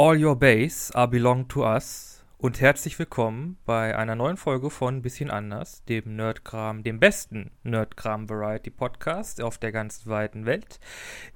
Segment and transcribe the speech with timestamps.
[0.00, 5.02] All Your Base are belong to us und herzlich willkommen bei einer neuen Folge von
[5.02, 10.78] Bisschen anders, dem Nerdkram, dem besten Nerdkram Variety Podcast auf der ganzen weiten Welt.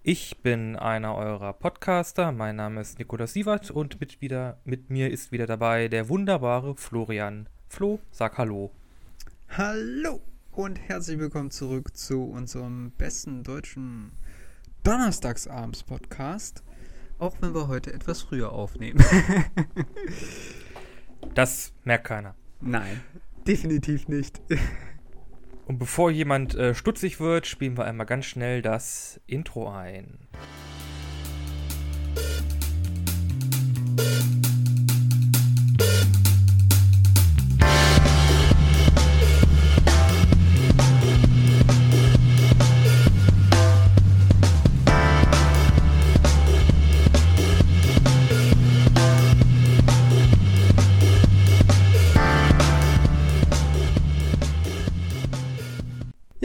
[0.05, 5.11] Ich bin einer eurer Podcaster, mein Name ist Nikolaus Sievert und mit, wieder, mit mir
[5.11, 7.49] ist wieder dabei der wunderbare Florian.
[7.69, 8.71] Flo, sag Hallo.
[9.49, 10.21] Hallo
[10.53, 14.13] und herzlich willkommen zurück zu unserem besten deutschen
[14.85, 16.63] Donnerstagsabends-Podcast.
[17.23, 19.01] Auch wenn wir heute etwas früher aufnehmen.
[21.35, 22.35] das merkt keiner.
[22.61, 23.01] Nein,
[23.47, 24.41] definitiv nicht.
[25.69, 30.19] Und bevor jemand äh, stutzig wird, spielen wir einmal ganz schnell das Intro ein.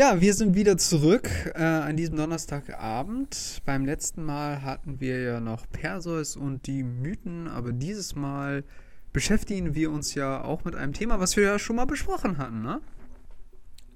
[0.08, 3.62] Ja, wir sind wieder zurück äh, an diesem Donnerstagabend.
[3.66, 8.64] Beim letzten Mal hatten wir ja noch Perseus und die Mythen, aber dieses Mal
[9.12, 12.62] beschäftigen wir uns ja auch mit einem Thema, was wir ja schon mal besprochen hatten,
[12.62, 12.80] ne?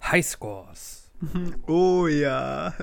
[0.03, 1.09] Highscores.
[1.67, 2.73] Oh ja.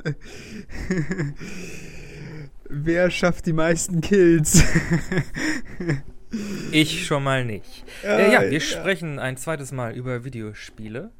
[2.70, 4.64] Wer schafft die meisten Kills?
[6.72, 7.84] ich schon mal nicht.
[8.04, 8.60] Äh, ja, wir ja.
[8.60, 11.12] sprechen ein zweites Mal über Videospiele.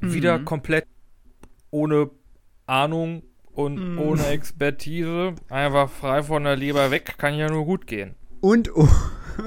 [0.00, 0.12] Mhm.
[0.12, 0.86] Wieder komplett
[1.70, 2.10] ohne
[2.66, 3.98] Ahnung und mhm.
[3.98, 5.34] ohne Expertise.
[5.48, 8.14] Einfach frei von der Leber weg, kann ja nur gut gehen.
[8.40, 8.88] Und oh,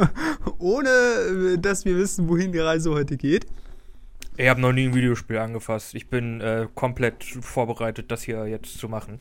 [0.57, 3.45] ohne, dass wir wissen, wohin die Reise heute geht.
[4.37, 5.93] Ich habe noch nie ein Videospiel angefasst.
[5.93, 9.19] Ich bin äh, komplett vorbereitet, das hier jetzt zu machen.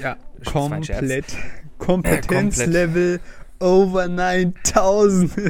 [0.00, 1.36] Ja, komplett.
[1.78, 3.20] Kompetenzlevel
[3.60, 5.32] äh, over 9000.
[5.36, 5.42] ja,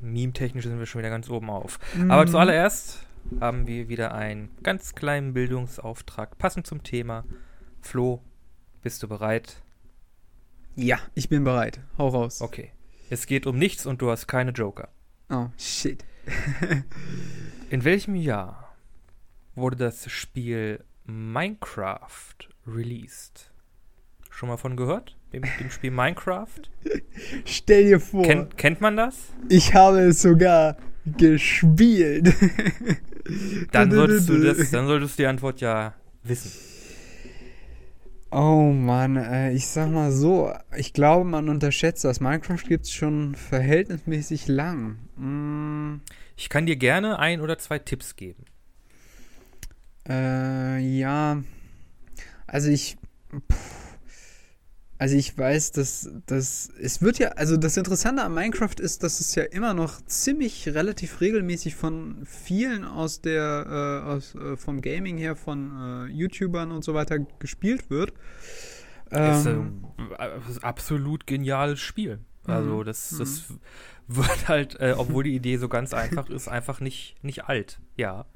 [0.00, 1.78] Meme-technisch sind wir schon wieder ganz oben auf.
[1.94, 2.10] Mhm.
[2.10, 3.06] Aber zuallererst
[3.40, 7.24] haben wir wieder einen ganz kleinen Bildungsauftrag, passend zum Thema.
[7.80, 8.22] Flo,
[8.82, 9.62] bist du bereit?
[10.74, 11.80] Ja, ich bin bereit.
[11.98, 12.40] Hau raus.
[12.40, 12.72] Okay.
[13.10, 14.88] Es geht um nichts und du hast keine Joker.
[15.28, 16.04] Oh, shit.
[17.70, 18.74] In welchem Jahr
[19.54, 23.50] wurde das Spiel Minecraft released?
[24.30, 25.16] Schon mal von gehört?
[25.32, 26.62] Dem, dem Spiel Minecraft?
[27.44, 28.24] Stell dir vor.
[28.24, 29.32] Kennt, kennt man das?
[29.48, 32.34] Ich habe es sogar gespielt.
[33.72, 36.50] dann, solltest du das, dann solltest du die Antwort ja wissen.
[38.30, 42.20] Oh Mann, äh, ich sag mal so, ich glaube, man unterschätzt das.
[42.20, 44.96] Minecraft gibt es schon verhältnismäßig lang.
[45.16, 46.00] Mm.
[46.36, 48.46] Ich kann dir gerne ein oder zwei Tipps geben.
[50.08, 51.42] Äh, ja.
[52.46, 52.96] Also ich.
[53.30, 53.81] Pff,
[55.02, 59.18] also ich weiß, dass das es wird ja, also das Interessante an Minecraft ist, dass
[59.18, 63.66] es ja immer noch ziemlich relativ regelmäßig von vielen aus der,
[64.06, 68.12] äh, aus, äh, vom Gaming her, von äh, YouTubern und so weiter gespielt wird.
[69.10, 69.86] Ähm,
[70.48, 72.20] ist ein absolut geniales Spiel.
[72.44, 72.84] Also mhm.
[72.84, 73.58] das, das mhm.
[74.06, 77.80] wird halt, äh, obwohl die Idee so ganz einfach ist, einfach nicht, nicht alt.
[77.96, 78.26] Ja.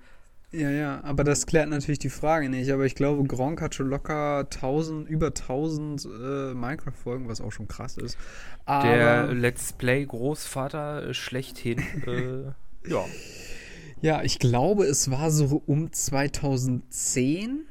[0.57, 2.71] Ja, ja, aber das klärt natürlich die Frage nicht.
[2.71, 7.69] Aber ich glaube, Gronk hat schon locker 1000, über 1000 äh, Minecraft-Folgen, was auch schon
[7.69, 8.17] krass ist.
[8.65, 13.05] Aber Der Let's Play-Großvater schlechthin, äh, ja.
[14.01, 17.67] Ja, ich glaube, es war so um 2010.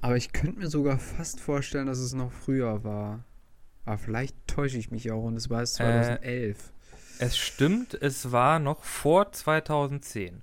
[0.00, 3.24] Aber ich könnte mir sogar fast vorstellen, dass es noch früher war.
[3.84, 6.58] Aber vielleicht täusche ich mich auch und es war es 2011.
[6.58, 10.42] Äh, es stimmt, es war noch vor 2010.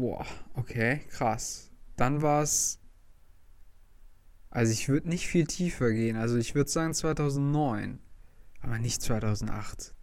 [0.00, 0.24] Boah,
[0.54, 1.70] okay, krass.
[1.96, 2.80] Dann war es.
[4.48, 6.16] Also ich würde nicht viel tiefer gehen.
[6.16, 7.98] Also ich würde sagen 2009.
[8.62, 9.94] Aber nicht 2008.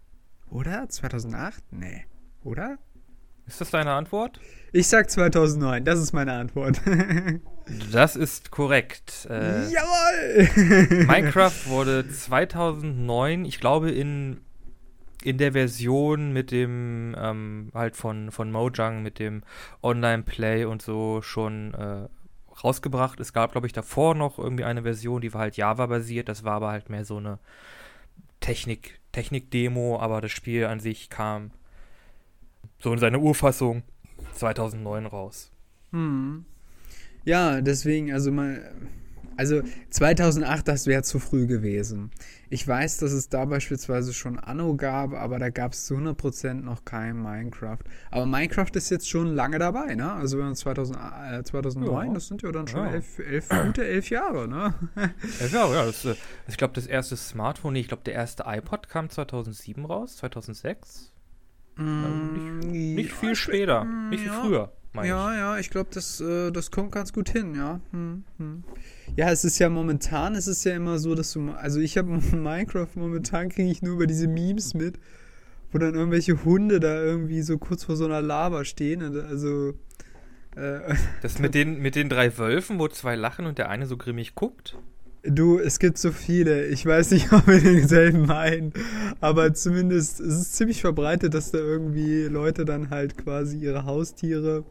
[0.52, 0.88] Oder?
[0.88, 1.63] 2008?
[1.72, 2.06] Nee.
[2.44, 2.78] Oder?
[3.47, 4.40] Ist das deine Antwort?
[4.72, 5.84] Ich sag 2009.
[5.84, 6.80] Das ist meine Antwort.
[7.91, 9.28] das ist korrekt.
[9.31, 11.06] Äh, Jawoll!
[11.07, 14.42] Minecraft wurde 2009, ich glaube in
[15.27, 19.44] in der Version mit dem, ähm, halt von, von Mojang, mit dem
[19.83, 22.07] Online-Play und so schon äh,
[22.63, 23.19] rausgebracht.
[23.19, 26.29] Es gab, glaube ich, davor noch irgendwie eine Version, die war halt Java-basiert.
[26.29, 27.39] Das war aber halt mehr so eine
[28.39, 31.51] Technik, Technik-Demo, aber das Spiel an sich kam
[32.79, 33.83] so in seiner Urfassung
[34.33, 35.51] 2009 raus.
[35.91, 36.45] Hm.
[37.25, 38.71] Ja, deswegen, also mal
[39.38, 39.62] Also
[39.92, 42.12] 2008, das wäre zu früh gewesen.
[42.50, 46.54] Ich weiß, dass es da beispielsweise schon Anno gab, aber da gab es zu 100%
[46.63, 47.80] noch kein Minecraft.
[48.10, 50.12] Aber Minecraft ist jetzt schon lange dabei, ne?
[50.13, 50.98] Also wenn man 2000,
[51.31, 52.13] äh, 2009, Ja.
[52.13, 52.92] das sind ja dann schon Ja.
[52.94, 54.74] elf, elf, gute elf Jahre, ne?
[55.51, 56.16] Ja, ja, das, äh,
[56.48, 61.12] ich glaube, das erste Smartphone, nee, ich glaube, der erste iPod kam 2007 raus, 2006.
[61.75, 62.60] Mm,
[62.95, 66.51] Nicht ja, viel später, mm, nicht viel früher, meine Ja, ja, ich glaube, das, äh,
[66.51, 67.80] das kommt ganz gut hin, ja.
[67.92, 68.63] Hm, hm.
[69.16, 72.10] Ja, es ist ja momentan, es ist ja immer so, dass du, also ich habe
[72.36, 75.00] Minecraft momentan kriege ich nur über diese Memes mit,
[75.72, 79.74] wo dann irgendwelche Hunde da irgendwie so kurz vor so einer Lava stehen, und also
[80.56, 81.00] äh, ich.
[81.22, 84.36] Das mit den, mit den drei Wölfen, wo zwei lachen und der eine so grimmig
[84.36, 84.75] guckt.
[85.24, 88.74] du, es gibt so viele, ich weiß nicht, ob wir denselben meinen,
[89.19, 94.63] aber zumindest es ist ziemlich verbreitet, dass da irgendwie Leute dann halt quasi ihre Haustiere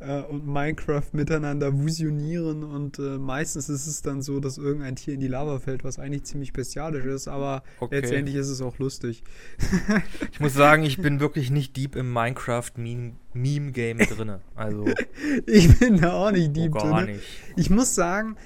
[0.00, 5.14] äh, und Minecraft miteinander fusionieren und äh, meistens ist es dann so, dass irgendein Tier
[5.14, 8.00] in die Lava fällt, was eigentlich ziemlich bestialisch ist, aber Okay.
[8.00, 9.22] letztendlich ist es auch lustig.
[10.32, 14.40] Ich muss sagen, ich bin wirklich nicht deep im Minecraft-Meme-Game drinne.
[14.54, 14.84] Also,
[15.46, 17.14] Ich bin da auch nicht deep oh, gar drin.
[17.16, 17.24] nicht.
[17.56, 18.36] Ich muss sagen,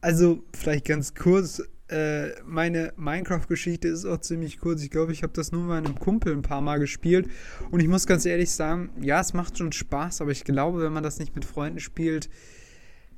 [0.00, 4.82] also vielleicht ganz kurz, äh, meine Minecraft-Geschichte ist auch ziemlich kurz.
[4.82, 7.28] Ich glaube, ich habe das nur mit meinem Kumpel ein paar Mal gespielt.
[7.70, 10.92] Und ich muss ganz ehrlich sagen, ja, es macht schon Spaß, aber ich glaube, wenn
[10.92, 12.30] man das nicht mit Freunden spielt,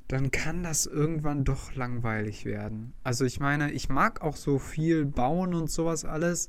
[0.07, 2.93] dann kann das irgendwann doch langweilig werden.
[3.03, 6.47] Also ich meine, ich mag auch so viel bauen und sowas alles.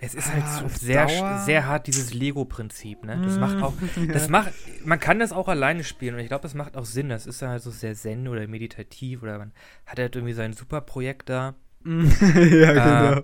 [0.00, 3.20] Es ist halt Ah, so sehr, Dauer- sehr hart, dieses Lego-Prinzip, ne?
[3.24, 4.12] Das macht auch, Ja.
[4.12, 4.52] das macht,
[4.84, 7.08] man kann das auch alleine spielen und ich glaube, das macht auch Sinn.
[7.08, 9.52] Das ist ja halt so sehr zen oder meditativ oder man
[9.86, 11.56] hat halt irgendwie sein Superprojekt da.
[11.84, 13.22] ja, genau.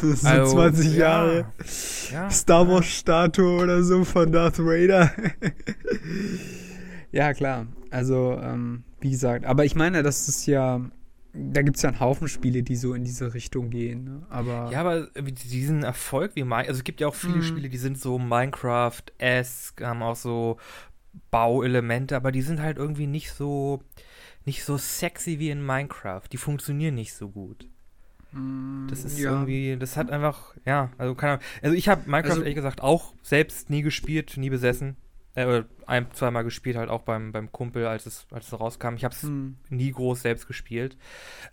[0.00, 0.98] Das sind Also, 20 ja.
[0.98, 1.52] Jahre.
[2.10, 5.12] Ja, Star Wars Statue oder so von Darth Vader.
[7.12, 7.66] ja, klar.
[7.90, 10.80] Also, ähm, wie gesagt, aber ich meine, das ist ja,
[11.32, 14.04] da gibt es ja einen Haufen Spiele, die so in diese Richtung gehen.
[14.04, 14.22] Ne?
[14.30, 17.42] Aber Ja, aber irgendwie diesen Erfolg wie Minecraft, also es gibt ja auch viele Mhm.
[17.42, 20.56] Spiele, die sind so Minecraft-esque, haben auch so
[21.30, 23.82] Bauelemente, aber die sind halt irgendwie nicht so,
[24.44, 26.22] nicht so sexy wie in Minecraft.
[26.32, 27.66] Die funktionieren nicht so gut.
[28.32, 29.32] mm, Das ist ja.
[29.32, 31.44] irgendwie, das hat einfach, ja, also keine Ahnung.
[31.62, 34.96] Also ich habe Minecraft Also- ehrlich gesagt auch selbst nie gespielt, nie besessen.
[35.38, 38.94] Äh, ein, zweimal gespielt, halt auch beim, beim Kumpel, als es, als es rauskam.
[38.96, 39.56] Ich habe es Hm.
[39.70, 40.96] nie groß selbst gespielt.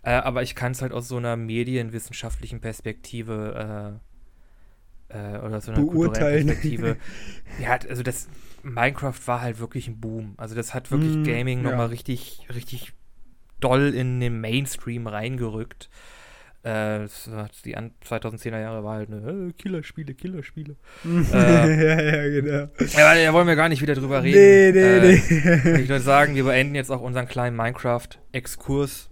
[0.02, 4.00] Äh, aber ich kann es halt aus so einer medienwissenschaftlichen Perspektive
[5.10, 6.28] äh, äh, oder so einer kulturellen Beurteilen.
[6.28, 6.98] Perspektive.
[7.56, 8.28] ja, also das
[8.62, 10.34] Minecraft war halt wirklich ein Boom.
[10.36, 11.62] Also das hat wirklich Mm, Gaming ja.
[11.62, 12.92] nochmal richtig, richtig
[13.60, 15.90] doll in den Mainstream reingerückt.
[16.66, 17.06] Äh,
[17.64, 20.74] die an- 2010er Jahre war halt eine äh, Killerspiele, Killerspiele.
[21.32, 22.68] ja, ja, genau.
[22.96, 24.36] Ja, da wollen wir gar nicht wieder drüber reden.
[24.36, 25.82] Nee, nee, äh, nee.
[25.82, 29.10] Ich würde sagen, wir beenden jetzt auch unseren kleinen Minecraft-Exkurs.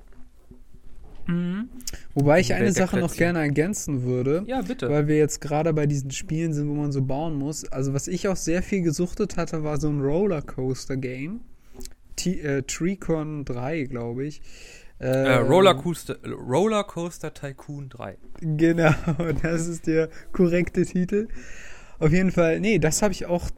[2.13, 4.45] Wobei ich eine Sache noch gerne ergänzen würde.
[4.47, 4.91] Ja, bitte.
[4.91, 7.65] Weil wir jetzt gerade bei diesen Spielen sind, wo man so bauen muss.
[7.65, 11.41] Also was ich auch sehr viel gesuchtet hatte, war so ein Rollercoaster-Game.
[12.17, 14.43] T äh, Treecon 3, glaube ich.
[14.99, 18.17] Äh, Rollercoaster, Rollercoaster Tycoon 3.
[18.41, 18.95] Genau,
[19.43, 21.29] das ist der korrekte Titel.
[21.99, 23.49] Auf jeden Fall, nee, das habe ich auch,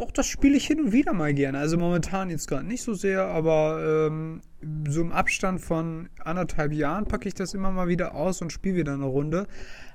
[0.00, 1.58] auch das spiele ich hin und wieder mal gerne.
[1.58, 4.42] Also momentan jetzt gerade nicht so sehr, aber ähm,
[4.88, 8.76] so im Abstand von anderthalb Jahren packe ich das immer mal wieder aus und spiele
[8.76, 9.46] wieder eine Runde.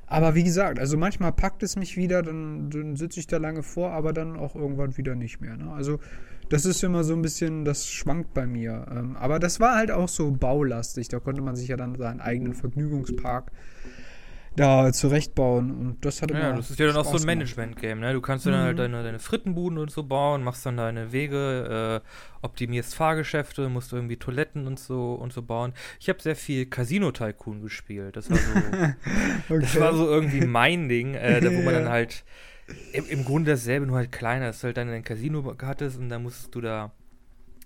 [0.07, 3.61] Aber wie gesagt, also manchmal packt es mich wieder, dann, dann sitze ich da lange
[3.61, 5.55] vor, aber dann auch irgendwann wieder nicht mehr.
[5.55, 5.71] Ne?
[5.71, 5.99] Also
[6.49, 8.85] das ist immer so ein bisschen, das schwankt bei mir.
[8.91, 11.07] Ähm, aber das war halt auch so baulastig.
[11.07, 13.51] Da konnte man sich ja dann seinen eigenen Vergnügungspark
[14.55, 15.71] da zurechtbauen.
[15.71, 17.25] Und das hat immer Ja, das ist ja dann auch so ein.
[17.25, 18.13] Management-Game, ne?
[18.13, 18.81] Du kannst dann halt Mhm.
[18.81, 22.07] deine, deine Frittenbuden und so bauen, machst dann deine Wege, äh,
[22.45, 25.73] optimierst Fahrgeschäfte, musst irgendwie Toiletten und so und so bauen.
[25.99, 28.17] Ich habe sehr viel Casino Tycoon gespielt.
[28.17, 28.95] Das war so, Okay.
[29.61, 32.25] das war so irgendwie mein Ding, äh, da, wo man dann halt
[32.93, 36.09] im, im Grunde dasselbe, nur halt kleiner, dass du halt dann ein Casino hattest und
[36.09, 36.91] dann musstest du da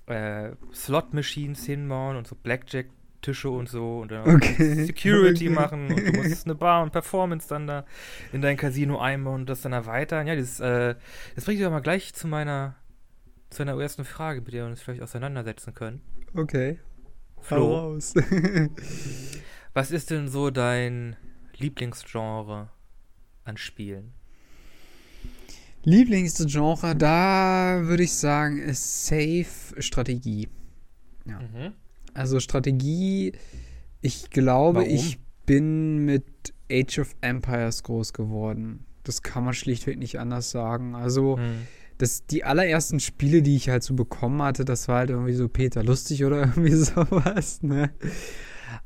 [0.07, 4.85] äh, Slot-Machines hinbauen und so Blackjack-Tische und so und dann auch Okay.
[4.85, 5.49] Security Okay.
[5.49, 7.85] machen und du musstest eine Bar und Performance dann da
[8.31, 10.27] in dein Casino einbauen und das dann erweitern.
[10.27, 10.95] Ja, das, äh,
[11.35, 12.75] das bringt mich aber gleich zu meiner
[13.49, 16.01] zu einer ersten Frage, mit der wir uns vielleicht auseinandersetzen können.
[16.33, 16.79] Okay.
[17.39, 18.13] Flo, raus.
[19.73, 21.15] was ist denn so dein
[21.57, 22.69] Lieblingsgenre
[23.43, 24.13] an Spielen?
[25.83, 29.45] Lieblingsgenre, da würde ich sagen, ist Safe
[29.79, 30.47] Strategie.
[31.25, 31.39] Ja.
[31.39, 31.73] Mhm.
[32.13, 33.33] Also Strategie,
[34.01, 34.89] ich glaube, Warum?
[34.89, 36.25] ich bin mit
[36.71, 38.85] Age of Empires groß geworden.
[39.03, 40.95] Das kann man schlichtweg nicht anders sagen.
[40.95, 41.67] Also Hm.
[41.97, 45.49] das, die allerersten Spiele, die ich halt so bekommen hatte, das war halt irgendwie so
[45.49, 47.91] Peter Lustig oder irgendwie sowas, ne?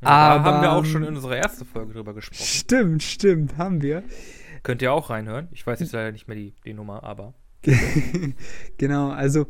[0.01, 2.43] Ja, Aber, da haben wir auch schon in unserer ersten Folge drüber gesprochen.
[2.45, 4.03] Stimmt, stimmt, haben wir.
[4.67, 5.47] Könnt ihr auch reinhören.
[5.53, 7.33] Ich weiß jetzt leider nicht mehr die, die Nummer, aber.
[8.77, 9.47] genau, also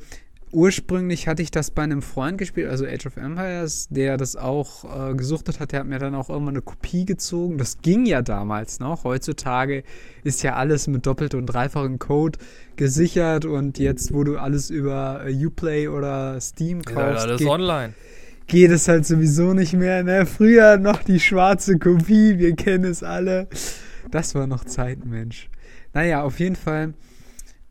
[0.51, 5.09] ursprünglich hatte ich das bei einem Freund gespielt, also Age of Empires, der das auch
[5.09, 5.71] äh, gesuchtet hat.
[5.71, 7.57] Der hat mir dann auch irgendwann eine Kopie gezogen.
[7.57, 9.05] Das ging ja damals noch.
[9.05, 9.81] Heutzutage
[10.23, 12.37] ist ja alles mit doppelt und dreifachem Code
[12.75, 17.47] gesichert und jetzt, wo du alles über äh, Uplay oder Steam kaufst, ja, alles geht,
[17.47, 17.95] online.
[18.45, 20.03] geht es halt sowieso nicht mehr.
[20.03, 20.27] Ne?
[20.27, 23.47] Früher noch die schwarze Kopie, wir kennen es alle.
[24.11, 25.49] Das war noch Zeit, Mensch.
[25.93, 26.93] Naja, auf jeden Fall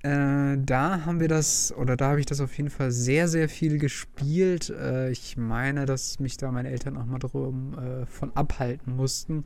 [0.06, 3.48] äh, da haben wir das, oder da habe ich das auf jeden Fall sehr, sehr
[3.48, 4.70] viel gespielt.
[4.70, 9.44] Äh, ich meine, dass mich da meine Eltern auch mal drum äh, von abhalten mussten.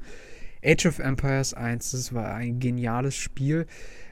[0.63, 3.67] Age of Empires 1, das war ein geniales Spiel.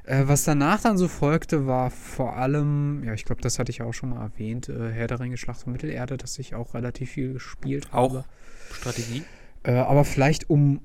[0.04, 3.82] Äh, was danach dann so folgte, war vor allem, ja, ich glaube, das hatte ich
[3.82, 7.11] auch schon mal erwähnt, äh, Herr der Ringe, Schlacht von Mittelerde, das ich auch relativ
[7.11, 8.20] viel gespielt habe.
[8.20, 8.25] Auch
[8.75, 9.23] Strategie?
[9.64, 10.80] aber vielleicht um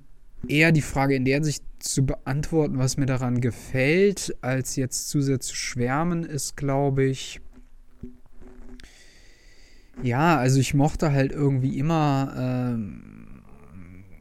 [0.48, 5.22] eher die Frage in der Sicht zu beantworten, was mir daran gefällt, als jetzt zu
[5.22, 7.42] sehr zu schwärmen, ist, glaube ich,
[10.02, 13.44] ja, also ich mochte halt irgendwie immer, ähm,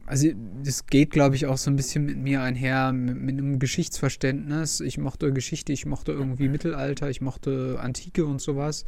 [0.05, 0.27] also
[0.63, 4.81] das geht, glaube ich, auch so ein bisschen mit mir einher, mit, mit, einem Geschichtsverständnis.
[4.81, 8.85] Ich mochte Geschichte, ich mochte irgendwie Mittelalter, ich mochte Antike und sowas.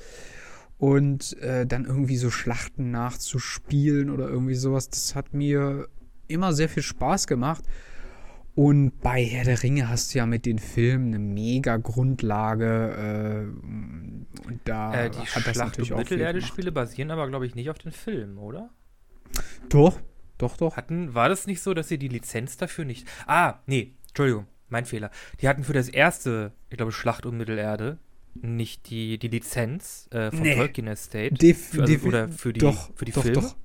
[0.77, 5.87] Und äh, dann irgendwie so Schlachten nachzuspielen oder irgendwie sowas, das hat mir
[6.27, 7.63] immer sehr viel Spaß gemacht.
[8.55, 13.51] Und bei Herr der Ringe hast du ja mit den Filmen eine mega Grundlage.
[13.51, 17.69] Äh, und da äh, die hat das natürlich auch Mittelerde-Spiele basieren aber, glaube ich, nicht
[17.69, 18.69] auf den Filmen, oder?
[19.67, 19.99] Doch,
[20.37, 20.77] doch, doch.
[20.77, 23.05] Hatten, war das nicht so, dass sie die Lizenz dafür nicht.
[23.27, 25.11] Ah, nee, Entschuldigung, mein Fehler.
[25.41, 27.99] Die hatten für das erste, ich glaube, Schlacht um Mittelerde
[28.35, 30.55] nicht die, die Lizenz äh, vom nee.
[30.55, 31.33] Tolkien Estate.
[31.33, 33.41] Def, für, also, oder für die, doch, für die doch, Filme.
[33.41, 33.55] Doch.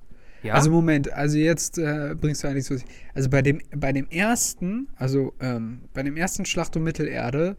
[0.43, 0.53] Ja?
[0.55, 2.75] Also Moment, also jetzt äh, bringst du eigentlich so.
[3.13, 7.55] Also bei dem, bei dem ersten, also ähm, bei dem ersten Schlacht um Mittelerde,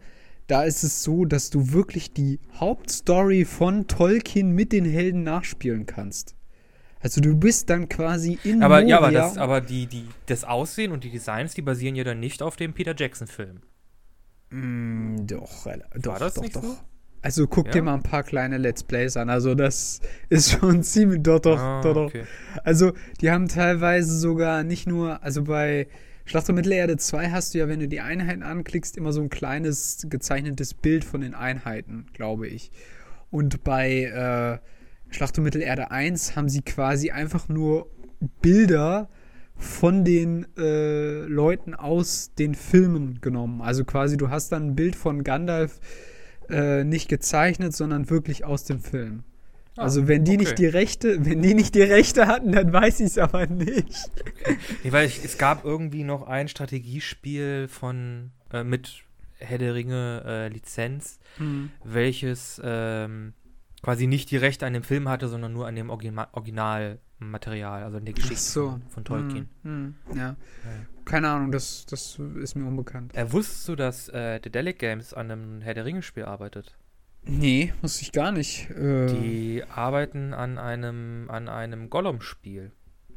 [0.48, 5.86] da ist es so, dass du wirklich die Hauptstory von Tolkien mit den Helden nachspielen
[5.86, 6.34] kannst.
[7.00, 10.44] Also du bist dann quasi in Aber Moria ja, aber, das, aber die, die, das
[10.44, 13.60] Aussehen und die Designs, die basieren ja dann nicht auf dem Peter Jackson-Film.
[14.50, 16.62] Mm, doch, doch, War das doch, nicht doch.
[16.62, 16.78] so?
[17.22, 17.72] Also guck ja.
[17.72, 19.30] dir mal ein paar kleine Let's Plays an.
[19.30, 22.06] Also das ist schon ziemlich doch doch ah, doch, doch.
[22.06, 22.24] Okay.
[22.64, 25.86] Also die haben teilweise sogar nicht nur, also bei
[26.24, 29.30] Schlacht um Mittelerde 2 hast du ja, wenn du die Einheiten anklickst, immer so ein
[29.30, 32.70] kleines gezeichnetes Bild von den Einheiten, glaube ich.
[33.30, 34.58] Und bei äh,
[35.12, 37.90] Schlacht um Mittelerde 1 haben sie quasi einfach nur
[38.40, 39.08] Bilder
[39.56, 43.62] von den äh, Leuten aus den Filmen genommen.
[43.62, 45.80] Also quasi, du hast dann ein Bild von Gandalf
[46.48, 49.24] äh, nicht gezeichnet, sondern wirklich aus dem Film.
[49.76, 50.40] Ah, also wenn die okay.
[50.40, 54.10] nicht die Rechte, wenn die nicht die Rechte hatten, dann weiß ich es aber nicht.
[54.84, 59.02] Nee, weil ich, es gab irgendwie noch ein Strategiespiel von äh, mit
[59.38, 61.70] Herr der Ringe äh, Lizenz, mhm.
[61.84, 63.32] welches ähm,
[63.82, 67.96] quasi nicht die Rechte an dem Film hatte, sondern nur an dem Origina Originalmaterial, also
[67.96, 68.80] an der Geschichte so.
[68.88, 69.48] von Tolkien.
[69.62, 69.72] Mhm.
[69.72, 70.16] Mhm.
[70.16, 70.26] Ja.
[70.26, 70.36] ja.
[71.04, 73.14] Keine Ahnung, das, das ist mir unbekannt.
[73.16, 76.76] Äh, wusstest du, dass äh, Delic Games an einem Herr der Ringe-Spiel arbeitet?
[77.24, 78.70] Nee, wusste ich gar nicht.
[78.70, 82.72] Äh, Die arbeiten an einem, an einem Gollum-Spiel.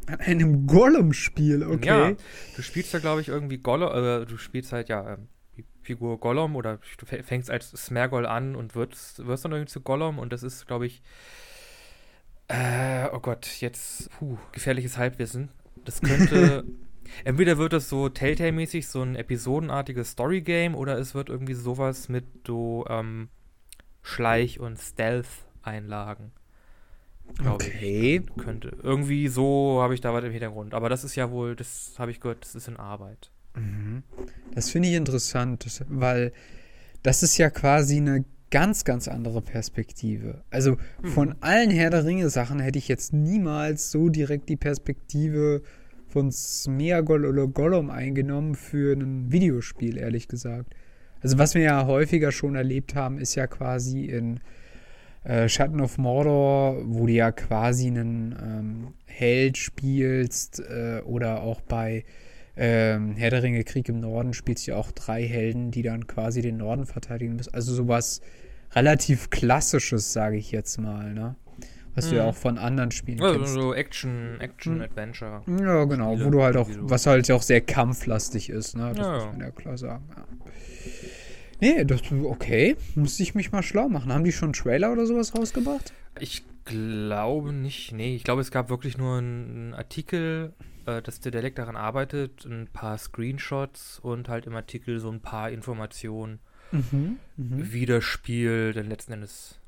[0.07, 1.87] An einem Gollum-Spiel, okay.
[1.87, 2.15] Ja,
[2.55, 5.27] du spielst ja, glaube ich, irgendwie Gollum, äh, du spielst halt, ja, ähm,
[5.57, 9.81] die Figur Gollum oder du fängst als Smergol an und wirst, wirst dann irgendwie zu
[9.81, 11.01] Gollum und das ist, glaube ich,
[12.47, 15.49] äh, oh Gott, jetzt, puh, gefährliches Halbwissen.
[15.83, 16.63] Das könnte
[17.23, 22.25] Entweder wird es so Telltale-mäßig so ein episodenartiges Story-Game oder es wird irgendwie sowas mit
[22.45, 23.29] so ähm,
[24.01, 26.31] Schleich- und Stealth-Einlagen.
[27.45, 28.23] Okay.
[28.23, 28.77] Ich, könnte.
[28.83, 30.73] Irgendwie so habe ich da was im Hintergrund.
[30.73, 33.31] Aber das ist ja wohl, das habe ich gehört, das ist in Arbeit.
[33.55, 34.03] Mhm.
[34.53, 36.31] Das finde ich interessant, weil
[37.03, 40.43] das ist ja quasi eine ganz, ganz andere Perspektive.
[40.49, 41.35] Also von mhm.
[41.41, 45.61] allen Herr der Ringe-Sachen hätte ich jetzt niemals so direkt die Perspektive
[46.15, 50.73] von Smeagol oder Gollum eingenommen für ein Videospiel, ehrlich gesagt.
[51.21, 54.39] Also was wir ja häufiger schon erlebt haben, ist ja quasi in
[55.25, 61.59] äh, Schatten of Mordor, wo du ja quasi einen ähm, Held spielst äh, oder auch
[61.59, 62.05] bei
[62.55, 66.07] ähm, Herr der Ringe Krieg im Norden spielst du ja auch drei Helden, die dann
[66.07, 67.53] quasi den Norden verteidigen müssen.
[67.53, 68.21] Also sowas
[68.71, 71.35] relativ Klassisches, sage ich jetzt mal, ne?
[71.95, 72.29] Was du ja mhm.
[72.29, 73.53] auch von anderen Spielen also kennst.
[73.53, 75.41] So Action, Action, Adventure.
[75.47, 78.91] Ja, genau, Spiele, wo du halt auch, was halt auch sehr kampflastig ist, ne?
[78.95, 80.03] Das ja, muss man ja klar sagen.
[80.15, 80.25] Ja.
[81.61, 82.75] Nee, das okay.
[82.95, 84.11] Muss ich mich mal schlau machen.
[84.13, 85.93] Haben die schon einen Trailer oder sowas rausgebracht?
[86.19, 87.93] Ich glaube nicht.
[87.93, 90.53] Nee, ich glaube, es gab wirklich nur einen Artikel,
[90.85, 95.21] äh, dass der Dialekt daran arbeitet, ein paar Screenshots und halt im Artikel so ein
[95.21, 96.39] paar Informationen,
[96.71, 97.19] Mhm.
[97.37, 97.71] mhm.
[97.71, 99.59] wie das Spiel dann letzten Endes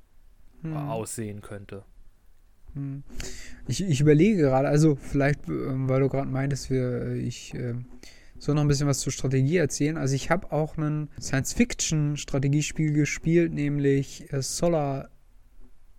[0.64, 0.76] Hm.
[0.76, 1.84] aussehen könnte.
[2.78, 3.04] Hm.
[3.68, 7.86] Ich, ich überlege gerade, also vielleicht, ähm, weil du gerade meintest, wir, äh, ich ähm,
[8.40, 9.98] soll noch ein bisschen was zur Strategie erzählen.
[9.98, 15.10] Also ich habe auch ein Science-Fiction-Strategiespiel gespielt, nämlich äh, Solar,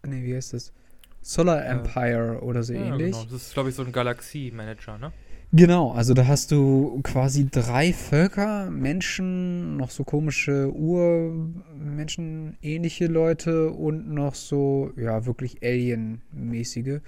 [0.06, 0.72] nee, wie heißt das?
[1.20, 3.12] Solar Äh, Empire oder so Ja, ähnlich.
[3.12, 3.24] genau.
[3.24, 5.12] Das ist, glaube ich, so ein Galaxie-Manager, ne?
[5.50, 13.70] Genau, also da hast du quasi drei Völker, Menschen, noch so komische Urmenschen, ähnliche Leute
[13.70, 17.00] und noch so, ja, wirklich Alien-mäßige.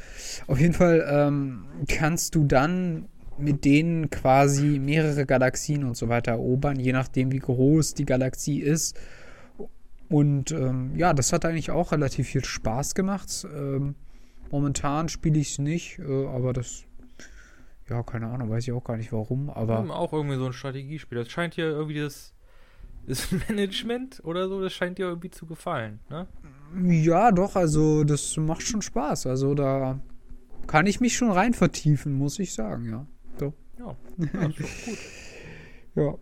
[0.46, 6.32] Auf jeden Fall ähm, kannst du dann mit denen quasi mehrere Galaxien und so weiter
[6.32, 8.98] erobern, je nachdem, wie groß die Galaxie ist.
[10.08, 13.46] Und ähm, ja, das hat eigentlich auch relativ viel Spaß gemacht.
[13.54, 13.96] Ähm,
[14.50, 16.84] momentan spiele ich es nicht, äh, aber das
[17.90, 20.52] ja, keine Ahnung, weiß ich auch gar nicht warum, aber Hm, auch irgendwie so ein
[20.52, 21.18] Strategiespiel.
[21.18, 22.34] Das scheint dir irgendwie das,
[23.06, 26.26] das Management oder so, das scheint dir irgendwie zu gefallen, ne?
[26.88, 29.26] ja, doch, also das macht schon Spaß.
[29.26, 30.00] Also da
[30.66, 33.06] kann ich mich schon rein vertiefen, muss ich sagen, ja.
[33.80, 33.96] Ja,
[34.34, 34.98] ja ist doch gut.
[35.94, 36.14] Ja.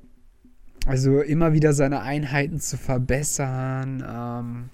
[0.87, 4.70] Also immer wieder seine Einheiten zu verbessern, ähm,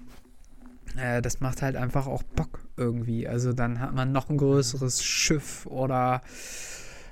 [0.97, 3.27] äh, das macht halt einfach auch Bock irgendwie.
[3.27, 6.21] Also dann hat man noch ein größeres Schiff oder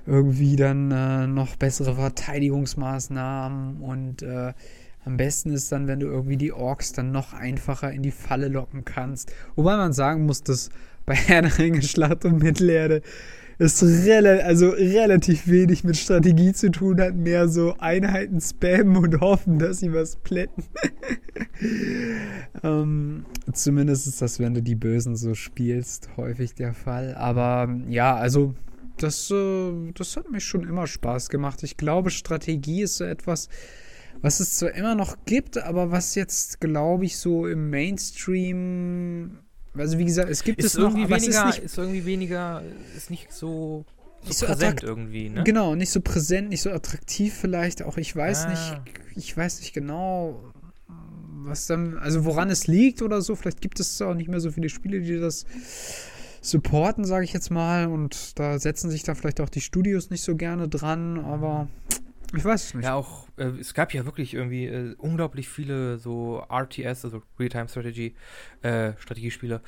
[0.06, 4.54] irgendwie dann äh, noch bessere Verteidigungsmaßnahmen und äh,
[5.06, 8.48] am besten ist dann, wenn du irgendwie die Orks dann noch einfacher in die Falle
[8.48, 9.34] locken kannst.
[9.56, 10.70] Wobei man sagen muss, dass
[11.06, 13.02] bei Herr der Ringe Schlacht um Mittelerde
[13.60, 19.22] es rela also relativ wenig mit Strategie zu tun hat, mehr so Einheiten spammen und
[19.22, 20.64] hoffen, dass sie was plätten.
[22.64, 27.16] ähm, zumindest ist das, wenn du die Bösen so spielst, häufig der Fall.
[27.16, 28.56] Aber ja, also
[28.98, 31.64] das, äh, das hat mir schon immer Spaß gemacht.
[31.64, 33.50] Ich glaube, Strategie ist so etwas,
[34.22, 39.40] was es zwar immer noch gibt, aber was jetzt, glaube ich, so im Mainstream
[39.76, 42.06] also wie gesagt, es gibt Ist es noch, irgendwie es weniger, ist ist, nicht, irgendwie
[42.06, 42.62] weniger,
[42.96, 43.86] ist nicht so,
[44.22, 45.44] so Nicht so präsent attrakt- irgendwie, ne?
[45.44, 47.82] genau, nicht so präsent, nicht so attraktiv vielleicht.
[47.82, 48.50] Auch ich weiß Ah.
[48.52, 48.82] nicht,
[49.16, 50.44] ich weiß nicht genau,
[51.46, 53.36] was dann, also woran es liegt oder so.
[53.36, 55.48] Vielleicht gibt es auch nicht mehr so viele Spiele, die das
[56.44, 57.88] supporten, sage ich jetzt mal.
[57.88, 61.68] Und da setzen sich da vielleicht auch die Studios nicht so gerne dran, aber
[62.36, 62.86] ich weiß es nicht.
[62.86, 67.68] Ja, auch, äh, es gab ja wirklich irgendwie äh, unglaublich viele so RTS, also Real-Time
[67.70, 68.16] Strategy,
[68.62, 69.62] äh, Strategiespiele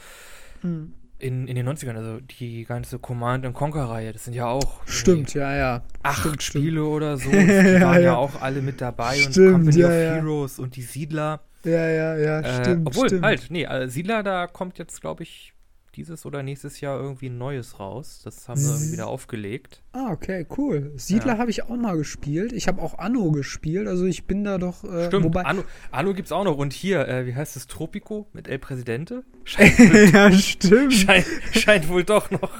[0.61, 0.93] Hm.
[1.19, 5.55] in, in den 90ern, also die ganze Command Conquer-Reihe, das sind ja auch Stimmt, ja,
[5.55, 5.83] ja.
[6.03, 6.63] acht Stimmt, stimmt.
[6.65, 8.15] Spiele oder so, die Ja, waren ja, ja.
[8.15, 9.93] auch alle mit dabei und Stimmt, Company ja, of.
[9.93, 11.41] Heroes und die Siedler.
[11.63, 12.87] Ja, ja, ja, Äh, stimmt.
[12.87, 13.23] obwohl, stimmt.
[13.23, 15.53] halt, nee, äh, Siedler, da kommt jetzt, glaube ich,
[15.95, 18.21] dieses oder nächstes Jahr irgendwie ein neues raus.
[18.23, 19.81] Das haben sie S- wieder aufgelegt.
[19.93, 20.91] Ah, okay, cool.
[20.95, 21.37] Siedler Ja.
[21.39, 22.51] habe ich auch mal gespielt.
[22.53, 24.83] Ich habe auch Anno gespielt, also ich bin da doch.
[24.83, 26.57] Äh, Stimmt, Wobei, Anno, Anno gibt's auch noch.
[26.57, 29.23] Und hier, äh, wie heißt es, Tropico mit El Presidente?
[29.45, 30.93] Scheint, wohl- ja, stimmt.
[30.93, 32.51] scheint, scheint wohl doch noch,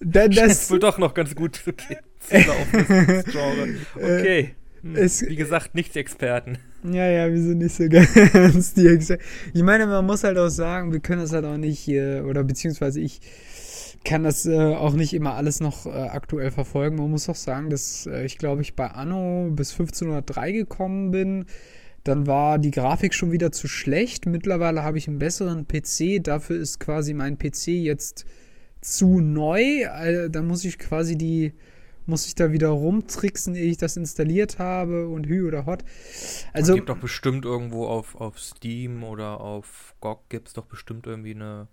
[0.00, 1.98] Da, scheint das, wohl doch noch ganz gut zu gehen.
[3.96, 4.54] Okay.
[4.82, 6.58] Hm, es- wie gesagt, nichts Experten.
[6.84, 9.18] ja, ja, wir sind nicht so ganz die Exe
[9.54, 12.44] Ich meine, man muss halt auch sagen, wir können das halt auch nicht, äh, oder
[12.44, 13.20] beziehungsweise ich
[14.04, 16.96] kann das äh, auch nicht immer alles noch äh, aktuell verfolgen.
[16.96, 21.44] Man muss auch sagen, dass äh, ich glaube, ich bei Anno bis 1503 gekommen bin.
[22.02, 24.26] Dann war die Grafik schon wieder zu schlecht.
[24.26, 26.20] Mittlerweile habe ich einen besseren PC.
[26.20, 28.24] Dafür ist quasi mein PC jetzt
[28.80, 29.82] zu neu.
[29.82, 31.52] Äh, da muss ich quasi die,
[32.06, 35.84] muss ich da wieder rumtricksen, ehe ich das installiert habe und hü oder hot.
[36.52, 41.06] Also, es gibt doch bestimmt irgendwo auf, auf Steam oder auf GOG gibt's doch bestimmt
[41.06, 41.68] irgendwie eine,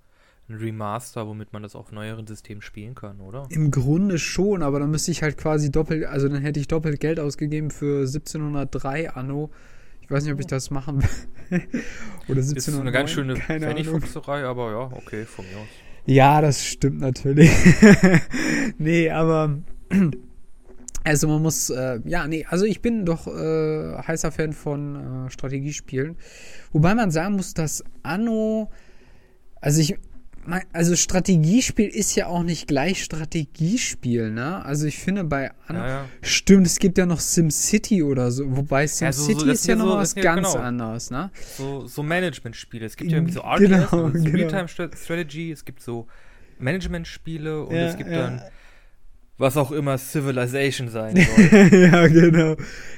[0.47, 3.47] ein Remaster, womit man das auf neueren Systemen spielen kann, oder?
[3.49, 6.99] Im Grunde schon, aber dann müsste ich halt quasi doppelt, also dann hätte ich doppelt
[6.99, 9.51] Geld ausgegeben für 1703 Anno.
[10.01, 11.09] Ich weiß nicht, ob ich das machen will.
[12.27, 12.55] Oder 1709.
[12.57, 13.35] Ist eine ganz schöne.
[13.35, 15.67] Pfennigfuchserei, aber ja, okay, von mir aus.
[16.07, 17.51] Ja, das stimmt natürlich.
[18.79, 19.59] nee, aber
[21.03, 25.29] also man muss, äh, ja, nee, also ich bin doch äh, heißer Fan von äh,
[25.31, 26.17] Strategiespielen.
[26.71, 28.69] Wobei man sagen muss, dass Anno,
[29.61, 29.95] also ich,
[30.45, 34.63] mein, also Strategiespiel ist ja auch nicht gleich Strategiespiel, ne?
[34.65, 36.05] Also ich finde bei Anno, Ja, ja.
[36.21, 39.75] stimmt, es gibt ja noch SimCity oder so, wobei Ja, so- SimCity so, ist ja
[39.75, 40.63] noch so- was ganz genau.
[40.63, 41.29] anderes, ne?
[41.57, 42.85] So, so Management-Spiele.
[42.85, 44.37] Es gibt ja irgendwie so RTS, Genau, also so genau.
[44.49, 46.07] Realtime-Strategy, es gibt so
[46.59, 48.41] Management-Spiele und es gibt dann,
[49.39, 51.79] was auch immer Civilization sein soll.
[51.79, 52.55] ja, genau.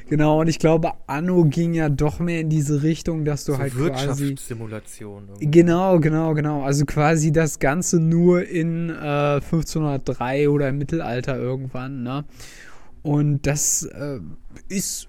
[0.09, 3.59] Genau, und ich glaube, Anno ging ja doch mehr in diese Richtung, dass du so
[3.59, 3.83] halt quasi.
[4.25, 5.27] Wirtschaftssimulation.
[5.29, 5.51] irgendwie.
[5.51, 6.63] Genau, genau, genau.
[6.63, 12.25] Also quasi das Ganze nur in äh, 1503 oder im Mittelalter irgendwann, ne?
[13.03, 14.19] Und das äh,
[14.67, 15.07] ist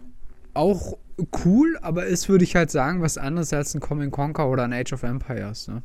[0.55, 0.97] auch
[1.45, 4.73] cool, aber ist, würde ich halt sagen, was anderes als ein Common Conquer oder ein
[4.73, 5.83] Age of Empires, ne?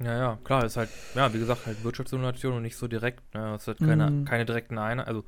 [0.00, 3.54] Ja, ja, klar, ist halt, ja, wie gesagt, halt Wirtschaftssimulation und nicht so direkt, ne?
[3.56, 4.24] Es hat keine, Mhm.
[4.24, 5.24] keine direkten Einheiten, also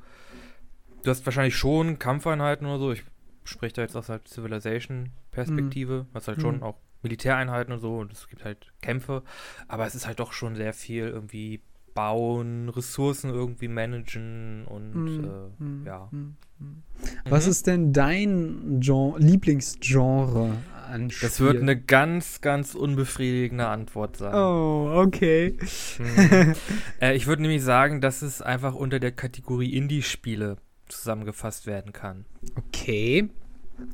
[1.03, 3.03] du hast wahrscheinlich schon Kampfeinheiten oder so, ich
[3.43, 6.63] spreche da jetzt aus halt Civilization-Perspektive, hast halt schon Mhm.
[6.63, 9.23] auch Militäreinheiten und so und es gibt halt Kämpfe,
[9.67, 11.61] aber es ist halt doch schon sehr viel irgendwie
[11.93, 15.25] bauen, Ressourcen irgendwie managen und Mhm.
[15.59, 15.85] äh, Mhm.
[15.85, 16.07] ja.
[16.11, 16.35] Mhm.
[16.59, 16.83] Mhm.
[17.25, 17.51] Was Mhm.
[17.51, 20.57] ist denn dein Gen Lieblingsgenre
[20.91, 21.27] an Spiel?
[21.29, 24.33] Das wird eine ganz, ganz unbefriedigende Antwort sein.
[24.33, 25.57] Oh, okay.
[25.97, 26.53] Mhm.
[27.01, 32.25] äh, ich würde nämlich sagen, dass es einfach unter der Kategorie Indie-Spiele zusammengefasst werden kann.
[32.55, 33.29] Okay.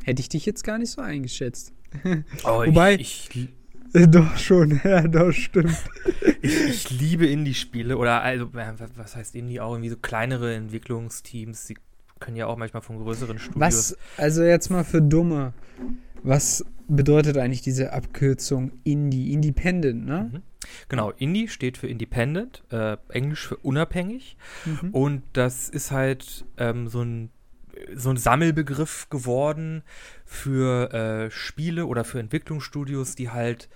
[0.03, 1.73] Hätte ich dich jetzt gar nicht so eingeschätzt.
[2.43, 3.49] Oh, Wobei- ich, ich,
[3.93, 5.77] Äh, Doch schon, ja, doch, stimmt.
[6.41, 9.71] ich, ich liebe Indie-Spiele oder also, äh, was- was heißt Indie auch?
[9.73, 11.77] Irgendwie so kleinere Entwicklungsteams, die
[12.19, 13.61] können ja auch manchmal von größeren Studios.
[13.61, 15.53] Was, also jetzt mal für Dumme,
[16.23, 19.33] was bedeutet eigentlich diese Abkürzung Indie?
[19.33, 20.29] Independent, ne?
[20.31, 20.41] Mhm.
[20.89, 24.37] Genau, Indie steht für Independent, äh, Englisch für unabhängig.
[24.65, 24.89] Mhm.
[24.91, 27.29] Und das ist halt ähm, so ein
[27.95, 29.83] so ein Sammelbegriff geworden
[30.25, 33.69] für äh, Spiele oder für Entwicklungsstudios, die halt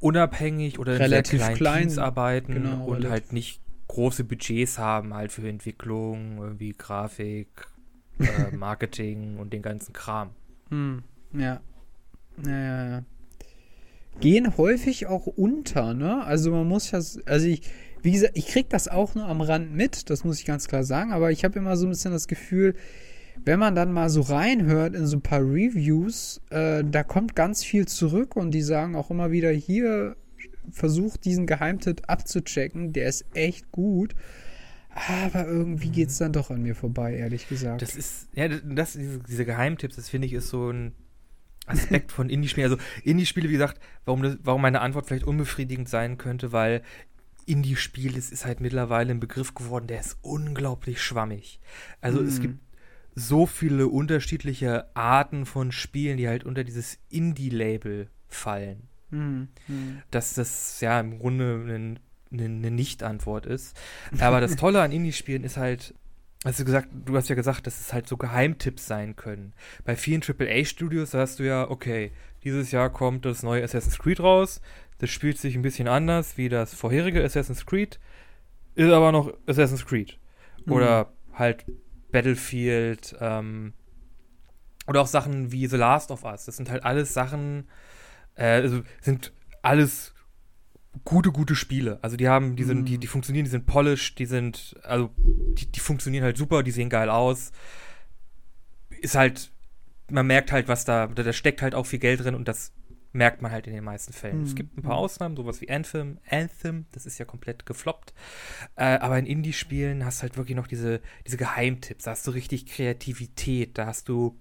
[0.00, 3.10] unabhängig oder in sehr Relativ kleinen klein, Teams arbeiten genau, und relativ.
[3.10, 7.68] halt nicht große Budgets haben halt für Entwicklung, irgendwie Grafik,
[8.18, 10.30] äh, Marketing und den ganzen Kram.
[10.70, 11.02] Hm,
[11.34, 11.60] ja.
[12.46, 13.02] Ja.
[14.20, 16.24] Gehen häufig auch unter, ne?
[16.24, 17.62] Also man muss ja, also ich,
[18.02, 20.84] wie gesagt, ich krieg das auch nur am Rand mit, das muss ich ganz klar
[20.84, 22.74] sagen, aber ich habe immer so ein bisschen das Gefühl,
[23.44, 27.64] wenn man dann mal so reinhört in so ein paar Reviews, äh, da kommt ganz
[27.64, 30.16] viel zurück und die sagen auch immer wieder, hier
[30.70, 34.14] versucht diesen Geheimtipp abzuchecken, der ist echt gut.
[34.94, 37.80] Aber irgendwie geht's dann doch an mir vorbei, ehrlich gesagt.
[37.80, 40.92] Das ist, ja, das, diese Geheimtipps, das finde ich, ist so ein
[41.66, 42.70] Aspekt von Indie-Spielen.
[42.70, 46.82] Also Indie-Spiele, wie gesagt, warum, das, warum meine Antwort vielleicht unbefriedigend sein könnte, weil
[47.46, 51.60] Indie-Spiel ist, ist halt mittlerweile ein Begriff geworden, der ist unglaublich schwammig.
[52.00, 52.42] Also es Mhm.
[52.42, 52.60] gibt
[53.14, 60.02] so viele unterschiedliche Arten von Spielen, die halt unter dieses Indie-Label fallen Hm, hm.
[60.10, 61.96] dass das ja im Grunde eine,
[62.32, 63.76] eine, eine Nicht-Antwort ist.
[64.18, 65.94] Aber das Tolle an Indie-Spielen ist halt,
[66.44, 69.52] hast du gesagt, du hast ja gesagt, dass es halt so Geheimtipps sein können.
[69.84, 72.12] Bei vielen AAA-Studios sagst du ja, okay,
[72.44, 74.60] dieses Jahr kommt das neue Assassin's Creed raus.
[74.98, 77.98] Das spielt sich ein bisschen anders wie das vorherige Assassin's Creed,
[78.74, 80.18] ist aber noch Assassin's Creed.
[80.68, 81.64] Oder halt
[82.12, 83.72] Battlefield, ähm,
[84.86, 86.44] oder auch Sachen wie The Last of Us.
[86.44, 87.68] Das sind halt alles Sachen,
[88.34, 90.11] äh, also sind alles
[91.04, 91.98] gute, gute Spiele.
[92.02, 95.66] Also die haben, die sind, die, die funktionieren, die sind polished, die sind, also die,
[95.70, 97.52] die funktionieren halt super, die sehen geil aus.
[99.00, 99.50] Ist halt,
[100.10, 102.72] man merkt halt, was da, da da steckt halt auch viel Geld drin und das
[103.14, 104.42] merkt man halt in den meisten Fällen.
[104.42, 104.56] Es Mhm.
[104.56, 106.18] gibt ein paar Ausnahmen, sowas wie Anthem.
[106.30, 108.14] Anthem, das ist ja komplett gefloppt.
[108.76, 112.04] Äh, aber in Indie-Spielen hast du halt wirklich noch diese, diese Geheimtipps.
[112.04, 113.76] Da hast du richtig Kreativität.
[113.76, 114.38] Da hast du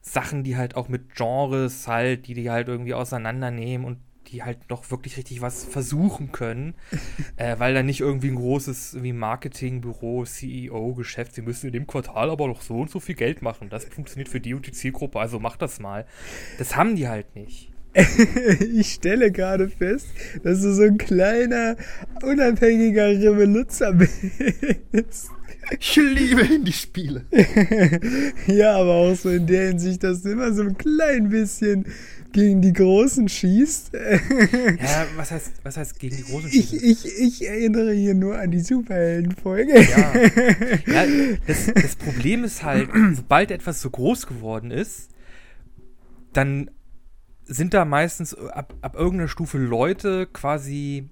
[0.00, 4.70] Sachen, die halt auch mit Genres halt, die die halt irgendwie auseinandernehmen und die halt
[4.70, 6.74] noch wirklich richtig was versuchen können,
[7.36, 11.86] äh, weil da nicht irgendwie ein großes wie Marketingbüro, CEO, Geschäft, sie müssen in dem
[11.86, 13.68] Quartal aber doch so und so viel Geld machen.
[13.70, 16.06] Das funktioniert für die und die Zielgruppe, also mach das mal.
[16.58, 17.72] Das haben die halt nicht.
[18.60, 20.08] Ich stelle gerade fest,
[20.42, 21.76] dass du so ein kleiner,
[22.22, 23.92] unabhängiger Revoluzer
[24.92, 25.30] bist.
[25.78, 27.24] Ich liebe Indie-Spiele.
[28.46, 31.86] ja, aber auch so in der Hinsicht, dass du immer so ein klein bisschen
[32.32, 33.92] gegen die Großen schießt.
[33.94, 36.88] Ja, was heißt, was heißt gegen die großen Ich, Schießen?
[36.88, 39.80] ich, ich erinnere hier nur an die Superhelden-Folge.
[39.80, 40.14] Ja.
[40.86, 41.06] ja
[41.46, 45.08] das, das Problem ist halt, sobald etwas so groß geworden ist,
[46.32, 46.70] dann
[47.46, 51.08] sind da meistens ab, ab irgendeiner Stufe Leute quasi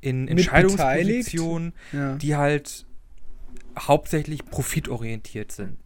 [0.00, 2.16] in Entscheidungspositionen, Ja.
[2.16, 2.86] die halt
[3.78, 5.78] hauptsächlich profitorientiert sind.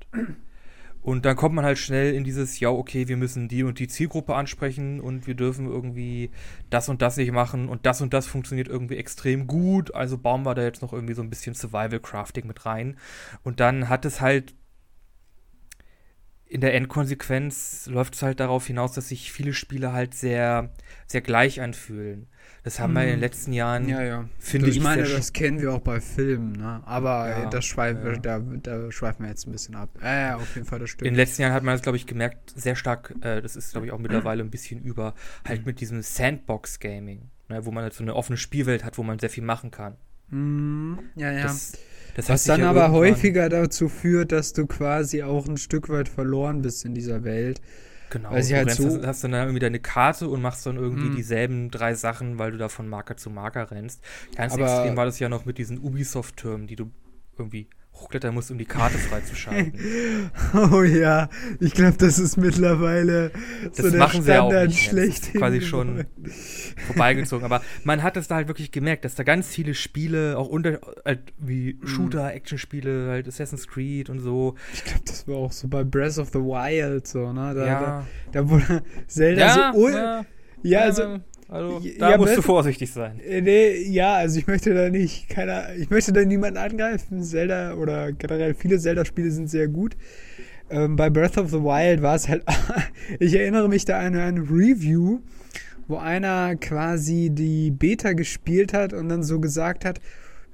[1.03, 3.89] Und dann kommt man halt schnell in dieses, ja, okay, wir müssen die und die
[3.89, 6.31] Zielgruppe ansprechen und wir dürfen irgendwie
[6.71, 10.45] das und das nicht machen und das und das funktioniert irgendwie extrem gut, also bauen
[10.45, 12.97] wir da jetzt noch irgendwie so ein bisschen Survival Crafting mit rein.
[13.43, 14.55] Und dann hat es halt
[16.53, 20.71] in der Endkonsequenz läuft es halt darauf hinaus, dass sich viele Spiele halt sehr,
[21.07, 22.27] sehr gleich anfühlen.
[22.63, 24.29] Das haben wir in den letzten Jahren, Ja, ja.
[24.39, 26.83] finde ich, ich meine, das kennen wir auch bei Filmen, ne?
[26.85, 28.17] Aber Ja, äh, das schweif, ja.
[28.19, 29.89] da, da schweifen wir jetzt ein bisschen ab.
[30.03, 31.07] Ja, ja, auf jeden Fall, das In stimmt.
[31.07, 33.87] den letzten Jahren hat man das, glaube ich, gemerkt, sehr stark, äh, das ist, glaube
[33.87, 35.15] ich, auch mittlerweile ein bisschen über,
[35.49, 39.19] halt mit diesem Sandbox-Gaming, ne, wo man halt so eine offene Spielwelt hat, wo man
[39.19, 39.97] sehr viel machen kann.
[40.29, 41.43] Mhm, ja, ja.
[41.43, 41.73] Das,
[42.15, 46.09] das Was dann ja aber häufiger dazu führt, dass du quasi auch ein Stück weit
[46.09, 47.61] verloren bist in dieser Welt.
[48.11, 50.67] Genau, weil sie du halt rennst, so- hast, hast dann irgendwie deine Karte und machst
[50.67, 51.17] dann irgendwie Mhm.
[51.17, 54.03] dieselben drei Sachen, weil du da von Marker zu Marker rennst.
[54.37, 56.91] Ganz Aber- extrem war das ja noch mit diesen Ubisoft-Türmen, die du
[57.39, 57.69] irgendwie
[58.03, 59.73] hochklettern musst, um die Karte freizuschalten.
[60.55, 61.29] Oh ja,
[61.61, 63.31] ich glaube, das ist mittlerweile
[63.77, 64.93] Das machen sie ja auch nicht.
[64.93, 66.05] Das ist quasi schon
[66.87, 67.45] vorbeigezogen.
[67.45, 70.81] Aber man hat es da halt wirklich gemerkt, dass da ganz viele Spiele, auch unter,
[71.05, 71.87] halt wie Mhm.
[71.87, 74.55] Shooter, Action-Spiele, halt Assassin's Creed und so.
[74.75, 77.55] Ich glaube, das war auch so bei Breath of the Wild so, ne?
[77.55, 79.79] Da, ja, da, da wurde Zelda so.
[79.79, 80.25] ul- ja,
[80.63, 81.19] ja, also.
[81.53, 83.21] Also, Ja, da musst du Breath- vorsichtig sein.
[83.21, 87.23] Äh, Nee, ja, also ich möchte da nicht, keiner, ich möchte da niemanden angreifen.
[87.23, 89.97] Zelda oder generell viele Zelda-Spiele sind sehr gut.
[90.71, 92.45] Ähm, bei Breath of the Wild war es halt,
[93.19, 95.21] ich erinnere mich da an eine Review,
[95.89, 100.01] wo einer quasi die Beta gespielt hat und dann so gesagt hat,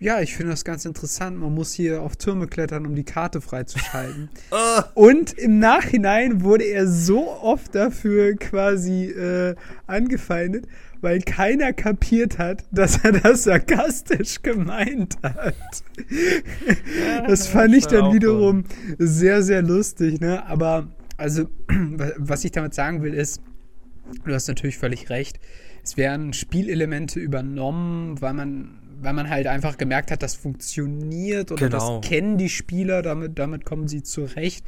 [0.01, 3.41] ja, ich finde das ganz interessant, man muss hier auf Türme klettern, um die Karte
[3.41, 4.29] freizuschalten.
[4.95, 9.57] Und im Nachhinein wurde er so oft dafür quasi äh,
[9.89, 10.67] angefeindet,
[11.01, 15.55] weil keiner kapiert hat, dass er das sarkastisch gemeint hat.
[17.27, 18.65] das fand ich dann wiederum
[18.99, 20.45] sehr, sehr lustig, ne?
[20.47, 21.49] Aber, also,
[22.17, 23.41] was ich damit sagen will, ist,
[24.25, 25.39] du hast natürlich völlig recht,
[25.83, 31.69] es werden Spielelemente übernommen, weil man, weil man halt einfach gemerkt hat, das funktioniert oder
[31.69, 32.01] Genau.
[32.01, 34.67] das kennen die Spieler, damit, damit kommen sie zurecht.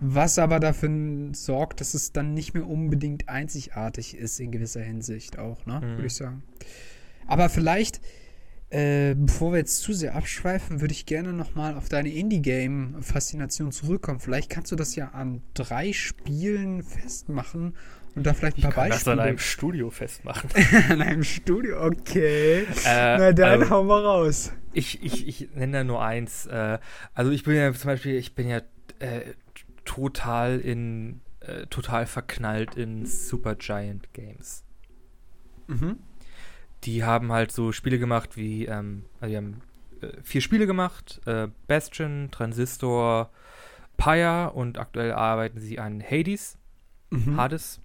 [0.00, 0.90] Was aber dafür
[1.32, 5.80] sorgt, dass es dann nicht mehr unbedingt einzigartig ist in gewisser Hinsicht auch, ne?
[5.80, 5.96] Mhm.
[5.96, 6.42] Würde ich sagen.
[7.26, 8.00] Aber vielleicht,
[8.70, 14.20] äh, bevor wir jetzt zu sehr abschweifen, würde ich gerne nochmal auf deine Indie-Game-Faszination zurückkommen.
[14.20, 17.74] Vielleicht kannst du das ja an drei Spielen festmachen
[18.16, 19.22] und da vielleicht ein paar Kann das an Beispiele.
[19.22, 20.50] einem Studio festmachen.
[20.88, 22.60] an einem Studio, okay.
[22.62, 24.52] Äh, Na dann also- hau mal raus.
[24.72, 26.46] Ich, ich, ich nenne da nur eins.
[26.46, 26.78] Äh,
[27.12, 28.58] also ich bin ja zum Beispiel, ich bin ja
[29.00, 29.20] äh,
[29.90, 34.62] total in, äh, total verknallt in Supergiant Games.
[35.66, 35.96] Mhm.
[36.84, 39.62] Die haben halt so Spiele gemacht wie, ähm, also die haben
[40.00, 43.30] äh, vier Spiele gemacht, äh, Bastion, Transistor,
[43.96, 46.56] Pyre und aktuell arbeiten sie an Hades,
[47.12, 47.36] Mhm.
[47.36, 47.80] Hades.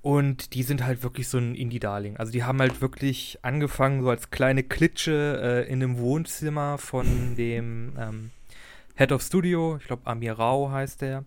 [0.00, 2.16] Und die sind halt wirklich so ein Indie-Darling.
[2.16, 7.36] Also die haben halt wirklich angefangen so als kleine Klitsche äh, in einem Wohnzimmer von
[7.36, 8.30] dem ähm,
[8.96, 11.24] Head of Studio, ich glaube Amir Rao heißt der.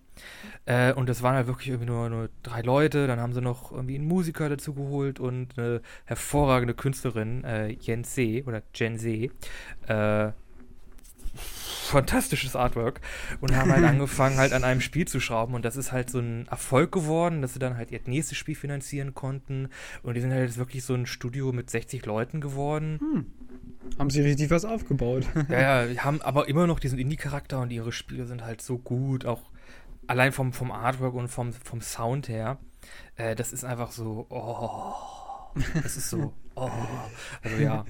[0.65, 3.07] Äh, und das waren halt wirklich irgendwie nur, nur drei Leute.
[3.07, 8.03] Dann haben sie noch irgendwie einen Musiker dazu geholt und eine hervorragende Künstlerin, äh, Yen
[8.03, 9.29] Se oder Jen Se.
[9.87, 10.31] Äh,
[11.89, 13.01] fantastisches Artwork
[13.41, 16.19] und haben halt angefangen, halt an einem Spiel zu schrauben und das ist halt so
[16.19, 19.69] ein Erfolg geworden, dass sie dann halt ihr nächstes Spiel finanzieren konnten
[20.03, 22.99] und die sind halt jetzt wirklich so ein Studio mit 60 Leuten geworden.
[22.99, 23.25] Hm.
[23.97, 25.25] Haben sie richtig was aufgebaut.
[25.49, 28.77] Ja, ja, die haben aber immer noch diesen Indie-Charakter und ihre Spiele sind halt so
[28.77, 29.41] gut, auch
[30.07, 32.57] allein vom, vom Artwork und vom, vom Sound her.
[33.15, 34.93] Äh, das ist einfach so, oh,
[35.81, 36.69] das ist so, oh,
[37.43, 37.85] also ja,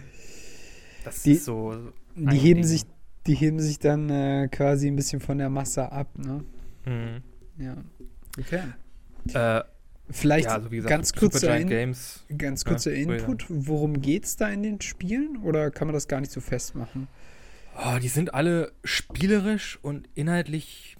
[1.03, 1.91] das Die- ist so.
[2.15, 2.63] Die heben Ding.
[2.65, 2.83] sich,
[3.27, 6.43] die heben sich dann äh, quasi ein bisschen von der Masse ab, ne?
[6.85, 7.23] Mhm.
[7.63, 7.75] Ja.
[8.37, 8.61] Okay.
[9.33, 9.63] Äh,
[10.11, 12.25] Vielleicht ja, also gesagt, ganz kurzer, Games.
[12.35, 13.45] ganz Ja, kurzer sorry, Input.
[13.49, 15.37] Worum geht's da in den Spielen?
[15.43, 17.07] Oder kann man das gar nicht so festmachen?
[17.77, 20.97] Oh, die sind alle spielerisch und inhaltlich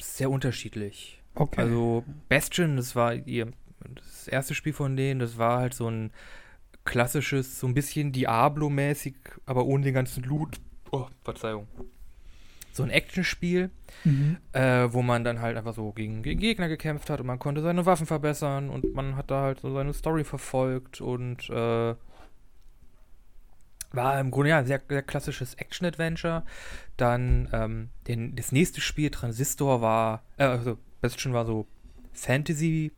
[0.00, 1.22] sehr unterschiedlich.
[1.34, 1.60] Okay.
[1.60, 3.50] Also Bastion, das war ihr
[3.94, 6.12] das erste Spiel von denen, das war halt so ein
[6.84, 9.14] klassisches, so ein bisschen Diablo-mäßig,
[9.46, 10.60] aber ohne den ganzen Loot.
[10.92, 11.66] Oh, Verzeihung.
[12.74, 13.70] So ein Actionspiel,
[14.04, 14.36] Mhm.
[14.52, 17.62] äh, wo man dann halt einfach so gegen, gegen Gegner gekämpft hat und man konnte
[17.62, 21.94] seine Waffen verbessern und man hat da halt so seine Story verfolgt und äh,
[23.92, 26.44] war im Grunde ja ein sehr, sehr klassisches Action-Adventure.
[26.96, 31.66] Dann ähm, den, das nächste Spiel, Transistor, war, äh, also Bastion war so
[32.12, 32.90] Fantasy,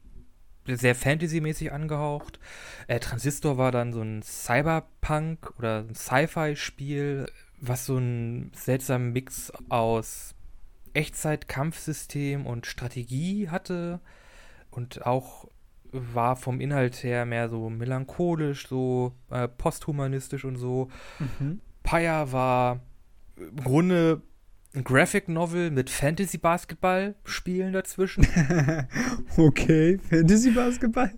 [0.66, 2.40] sehr Fantasy-mäßig angehaucht.
[2.86, 7.26] Äh, Transistor war dann so ein Cyberpunk oder ein Sci-Fi-Spiel,
[7.68, 10.34] was so einen seltsamen Mix aus
[10.94, 14.00] Echtzeit-Kampfsystem und Strategie hatte
[14.70, 15.48] und auch
[15.92, 20.88] war vom Inhalt her mehr so melancholisch, so äh, posthumanistisch und so.
[21.18, 21.60] Mhm.
[21.82, 22.80] Pyre war
[23.36, 24.22] im Grunde
[24.76, 28.26] ein Graphic Novel mit Fantasy Basketball spielen dazwischen.
[29.36, 31.10] okay, Fantasy Basketball.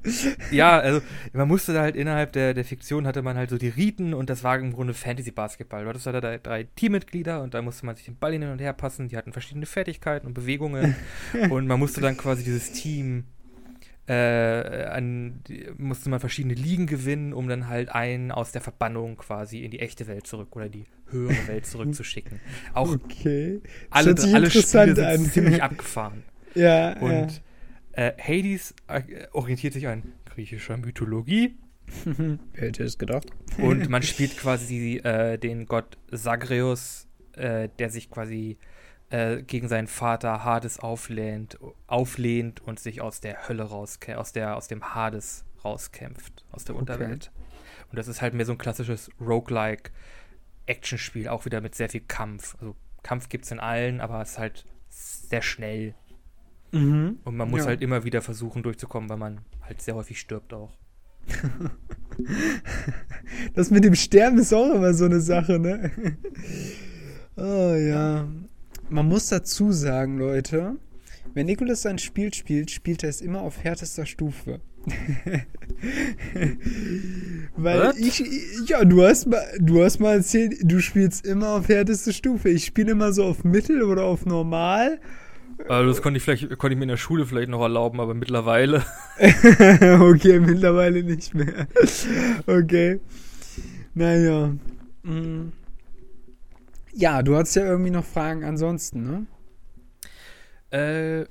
[0.53, 1.01] ja, also
[1.33, 4.31] man musste da halt innerhalb der, der Fiktion hatte man halt so die Riten und
[4.31, 5.83] das war im Grunde Fantasy Basketball.
[5.83, 8.61] Du hattest da drei, drei Teammitglieder und da musste man sich den Ball hin und
[8.61, 9.09] her passen.
[9.09, 10.95] Die hatten verschiedene Fertigkeiten und Bewegungen
[11.51, 13.25] und man musste dann quasi dieses Team
[14.07, 15.43] äh, an,
[15.77, 19.81] musste man verschiedene Ligen gewinnen, um dann halt einen aus der Verbannung quasi in die
[19.81, 22.41] echte Welt zurück oder die höhere Welt zurückzuschicken.
[22.75, 23.61] Auch okay.
[23.91, 25.25] alle, alle Spiele sind an.
[25.33, 26.25] ziemlich abgefahren.
[26.55, 26.99] Ja.
[26.99, 27.43] Und
[27.97, 28.09] ja.
[28.09, 31.57] Äh, Hades äh, orientiert sich an griechischer Mythologie.
[32.05, 33.27] Wer hätte es gedacht?
[33.59, 38.59] Und man spielt quasi äh, den Gott Sagreus, äh, der sich quasi
[39.11, 44.57] äh, gegen seinen Vater Hades auflehnt, auflehnt und sich aus der Hölle rauskämpft, aus, der,
[44.57, 46.81] aus dem Hades rauskämpft, aus der okay.
[46.81, 47.33] Unterwelt.
[47.91, 49.91] Und das ist halt mehr so ein klassisches Roguelike
[50.69, 52.57] Actionspiel, auch wieder mit sehr viel Kampf.
[52.61, 55.95] Also Kampf gibt es in allen, aber es ist halt sehr schnell.
[56.73, 57.19] Mhm.
[57.25, 57.67] Und man muss ja.
[57.67, 60.77] halt immer wieder versuchen durchzukommen, weil man halt sehr häufig stirbt auch.
[63.55, 65.91] das mit dem Sterben ist auch immer so eine Sache, ne?
[67.37, 68.27] oh ja
[68.91, 70.77] man muss dazu sagen, Leute,
[71.35, 74.61] wenn Nikolas sein Spiel spielt, spielt er es immer auf härtester Stufe.
[77.57, 77.99] Weil What?
[77.99, 78.23] ich,
[78.67, 82.49] ja, du hast mal, du hast mal erzählt, du spielst immer auf härteste Stufe.
[82.49, 85.01] Ich spiele immer so auf Mittel oder auf Normal.
[85.69, 88.15] Also das konnte ich vielleicht, konnte ich mir in der Schule vielleicht noch erlauben, aber
[88.15, 88.85] mittlerweile.
[89.19, 91.67] okay, mittlerweile nicht mehr.
[92.47, 93.01] Okay.
[93.95, 94.55] Naja.
[95.03, 95.49] Mm.
[96.93, 99.27] Ja, du hast ja irgendwie noch Fragen ansonsten, ne?
[100.71, 101.27] Äh,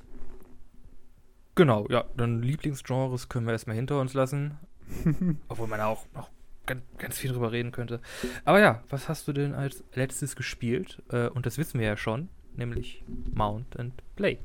[1.58, 4.56] genau, ja, dann Lieblingsgenres können wir erstmal hinter uns lassen.
[5.48, 6.30] Obwohl man auch noch
[6.64, 8.00] ganz, ganz, viel drüber reden könnte.
[8.46, 11.02] Aber ja, was hast du denn als letztes gespielt?
[11.10, 14.38] Äh, und das wissen wir ja schon, nämlich Mount and Blade.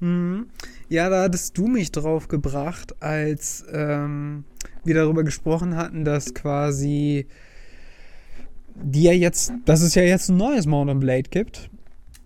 [0.00, 0.48] Mhm.
[0.88, 4.44] Ja, da hattest du mich drauf gebracht, als ähm,
[4.84, 7.28] wir darüber gesprochen hatten, dass quasi
[8.74, 11.70] die ja jetzt, dass es ja jetzt ein neues Mountain Blade gibt.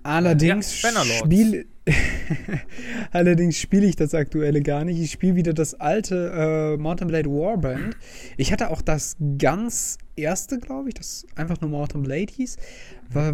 [0.05, 1.67] Allerdings ja, spiele
[3.13, 5.01] Allerdings spiele ich das aktuelle gar nicht.
[5.01, 6.33] Ich spiele wieder das alte
[6.77, 7.97] äh, Mountain Blade Warband.
[8.37, 12.57] Ich hatte auch das ganz erste, glaube ich, das einfach nur Mountain Blade hieß,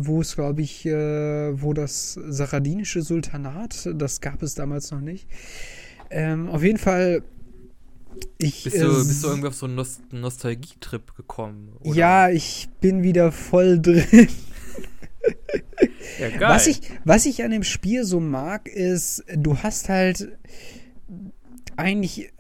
[0.01, 5.27] wo es, glaube ich, äh, wo das saradinische Sultanat, das gab es damals noch nicht.
[6.11, 7.23] Ähm, auf jeden Fall
[8.39, 11.73] ich, bist, du, äh, bist du irgendwie auf so einen Nost Nostalgietrip gekommen?
[11.81, 11.97] Oder?
[11.97, 14.29] Ja, ich bin wieder voll drin.
[16.19, 16.41] ja, geil.
[16.41, 20.29] Was ich, was ich an dem Spiel so mag, ist, du hast halt
[21.77, 22.31] eigentlich äh,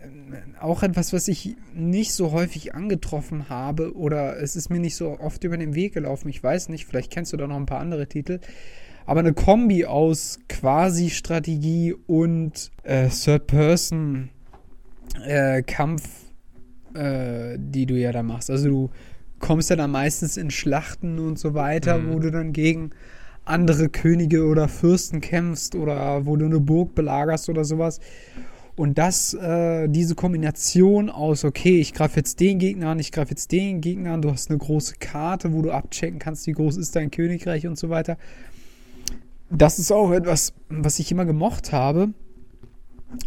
[0.61, 5.18] auch etwas, was ich nicht so häufig angetroffen habe oder es ist mir nicht so
[5.18, 6.28] oft über den Weg gelaufen.
[6.28, 8.40] Ich weiß nicht, vielleicht kennst du da noch ein paar andere Titel.
[9.04, 14.30] Aber eine Kombi aus quasi Strategie und äh, Third Person
[15.24, 16.08] äh, Kampf,
[16.94, 18.50] äh, die du ja da machst.
[18.50, 18.90] Also du
[19.38, 22.12] kommst ja dann meistens in Schlachten und so weiter, mhm.
[22.12, 22.90] wo du dann gegen
[23.44, 28.00] andere Könige oder Fürsten kämpfst oder wo du eine Burg belagerst oder sowas.
[28.74, 33.31] Und das, äh, diese Kombination aus, okay, ich greife jetzt den Gegner an, ich greife
[33.31, 36.78] jetzt den Gegner an, du hast eine große Karte, wo du abchecken kannst, wie groß
[36.78, 38.16] ist dein Königreich und so weiter.
[39.50, 42.14] Das ist auch etwas, was ich immer gemocht habe.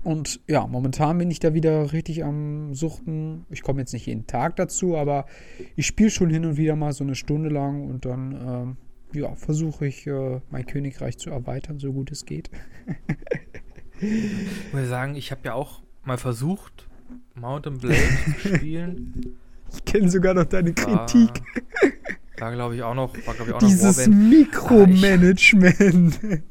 [0.04, 3.46] Und ja, momentan bin ich da wieder richtig am Suchten.
[3.52, 5.26] Ich komme jetzt nicht jeden Tag dazu, aber
[5.76, 8.78] ich spiele schon hin und wieder mal so eine Stunde lang und dann ähm,
[9.16, 12.50] ja, versuche ich äh, mein Königreich zu erweitern, so gut es geht.
[14.00, 16.88] ich muss sagen, ich habe ja auch mal versucht,
[17.34, 17.98] Mountain Blade
[18.42, 19.36] zu spielen.
[19.74, 21.42] Ich kenne sogar noch deine Kritik.
[22.38, 26.20] War, glaube ich, auch noch, war, ich, auch Dieses Mikromanagement.
[26.22, 26.44] Ich,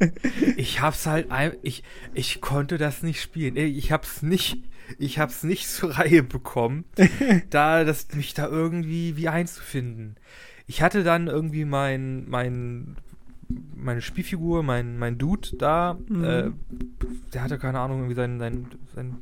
[0.57, 1.29] ich hab's halt,
[1.63, 1.83] ich,
[2.15, 3.57] ich konnte das nicht spielen.
[3.57, 4.63] Ich hab's nicht,
[4.99, 6.85] ich hab's nicht zur Reihe bekommen,
[7.51, 10.17] da, das, mich da irgendwie wie einzufinden.
[10.67, 12.97] Ich hatte dann irgendwie mein, mein,
[13.75, 16.25] meine Spielfigur, mein, mein Dude da, mhm.
[16.25, 16.51] äh,
[17.33, 19.19] der hatte keine Ahnung, irgendwie sein, sein, sein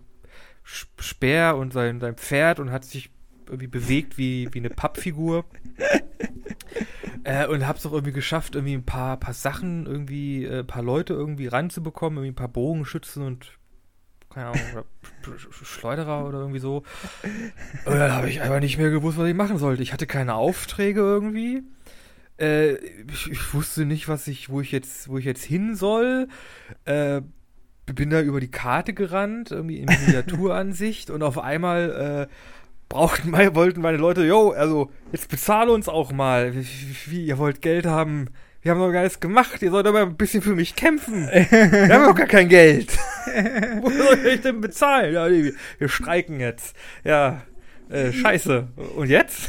[0.64, 3.11] Speer und sein, sein Pferd und hat sich
[3.46, 5.44] irgendwie bewegt wie, wie eine Pappfigur.
[7.24, 10.83] äh, und hab's auch irgendwie geschafft, irgendwie ein paar, paar Sachen, irgendwie, äh, ein paar
[10.83, 13.59] Leute irgendwie ranzubekommen, irgendwie ein paar Bogenschützen und
[14.33, 16.83] keine Ahnung, oder Schleuderer oder irgendwie so.
[17.85, 19.83] Und dann habe ich einfach nicht mehr gewusst, was ich machen sollte.
[19.83, 21.62] Ich hatte keine Aufträge irgendwie.
[22.38, 22.75] Äh,
[23.11, 26.29] ich, ich, wusste nicht, was ich, wo ich jetzt, wo ich jetzt hin soll.
[26.85, 27.23] Äh,
[27.87, 32.35] bin da über die Karte gerannt, irgendwie in Miniaturansicht und auf einmal äh,
[32.88, 36.55] brauchten meine, wollten meine Leute, yo, also jetzt bezahle uns auch mal.
[36.55, 36.66] Wie,
[37.07, 38.28] wie, ihr wollt Geld haben,
[38.62, 41.28] wir haben doch gar nichts gemacht, ihr sollt aber ein bisschen für mich kämpfen.
[41.32, 42.96] Wir haben doch gar kein Geld.
[43.80, 45.12] Wo soll ich denn bezahlen?
[45.14, 46.74] Ja, nee, wir streiken jetzt.
[47.04, 47.42] Ja,
[47.90, 48.68] äh, scheiße.
[48.96, 49.48] Und jetzt?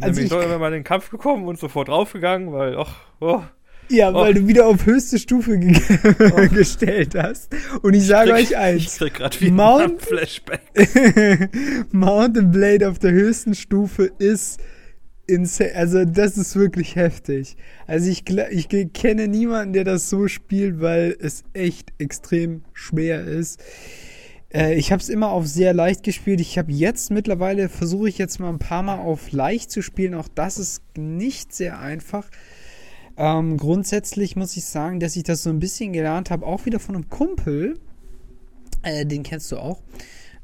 [0.00, 2.94] Also bin ich ich- doch immer in den Kampf gekommen und sofort draufgegangen, weil, ach,
[3.20, 3.42] oh,
[3.88, 4.34] Ja, weil Oh.
[4.40, 7.54] du wieder auf höchste Stufe ge gestellt hast.
[7.82, 8.98] Und ich sage euch ich eins.
[8.98, 10.60] krieg grad wieder Mount- Flashback.
[11.92, 14.60] Mountain Blade auf der höchsten Stufe ist
[15.26, 15.74] insane.
[15.74, 17.56] Also, das ist wirklich heftig.
[17.86, 23.62] Also, ich, ich kenne niemanden, der das so spielt, weil es echt extrem schwer ist.
[24.52, 26.40] Äh, ich habe es immer auf sehr leicht gespielt.
[26.40, 30.14] Ich habe jetzt mittlerweile, versuche ich jetzt mal ein paar Mal auf leicht zu spielen.
[30.14, 32.28] Auch das ist nicht sehr einfach.
[33.16, 36.78] Ähm, grundsätzlich muss ich sagen, dass ich das so ein bisschen gelernt habe, auch wieder
[36.78, 37.78] von einem Kumpel.
[38.82, 39.82] Äh, den kennst du auch.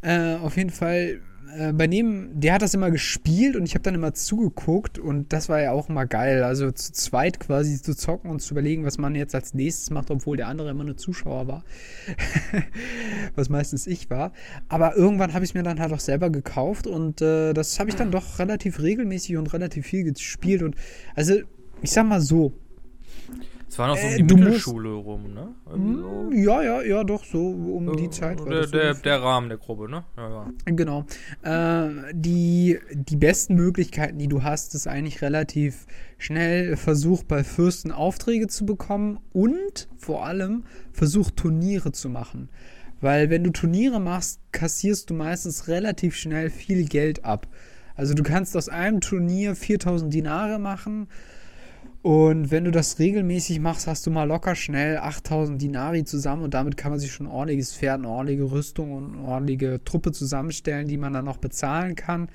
[0.01, 1.21] Äh, auf jeden Fall,
[1.57, 5.33] äh, bei dem, der hat das immer gespielt und ich habe dann immer zugeguckt und
[5.33, 6.43] das war ja auch immer geil.
[6.43, 10.11] Also zu zweit quasi zu zocken und zu überlegen, was man jetzt als nächstes macht,
[10.11, 11.65] obwohl der andere immer nur Zuschauer war.
[13.35, 14.33] was meistens ich war.
[14.69, 17.91] Aber irgendwann habe ich es mir dann halt auch selber gekauft und äh, das habe
[17.91, 20.77] ich dann doch relativ regelmäßig und relativ viel gespielt und
[21.15, 21.35] also
[21.83, 22.53] ich sag mal so,
[23.73, 25.55] Es war noch so um Äh, die musst- Mittelschule rum, ne?
[25.67, 26.29] Irgendwie so.
[26.31, 28.39] hm, ja, ja, ja, doch, so um die Äh, Zeit.
[28.41, 30.05] war Der, der, der Rahmen der Gruppe, ne?
[30.19, 30.51] Ja, ja.
[30.67, 31.07] Genau.
[31.43, 35.87] Äh, die, die besten Möglichkeiten, die du hast, ist eigentlich relativ
[36.19, 42.51] schnell Versuch bei Fürsten Aufträge zu bekommen und vor allem Versuch Turniere zu machen.
[43.01, 47.49] Weil wenn du Turniere machst, kassierst du meistens relativ schnell viel Geld ab.
[47.97, 51.09] Also du kannst aus einem Turnier 4000 Dinare machen
[52.03, 56.53] und wenn du das regelmäßig machst, hast du mal locker schnell 8000 Dinari zusammen und
[56.53, 60.11] damit kann man sich schon ein ordentliches Pferd, eine ordentliche Rüstung und eine ordentliche Truppe
[60.11, 62.29] zusammenstellen, die man dann noch bezahlen kann.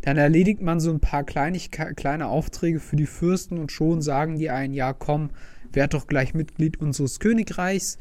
[0.00, 4.48] Dann erledigt man so ein paar kleine Aufträge für die Fürsten und schon sagen die
[4.48, 5.28] einen, ja komm,
[5.70, 7.98] werd doch gleich Mitglied unseres Königreichs.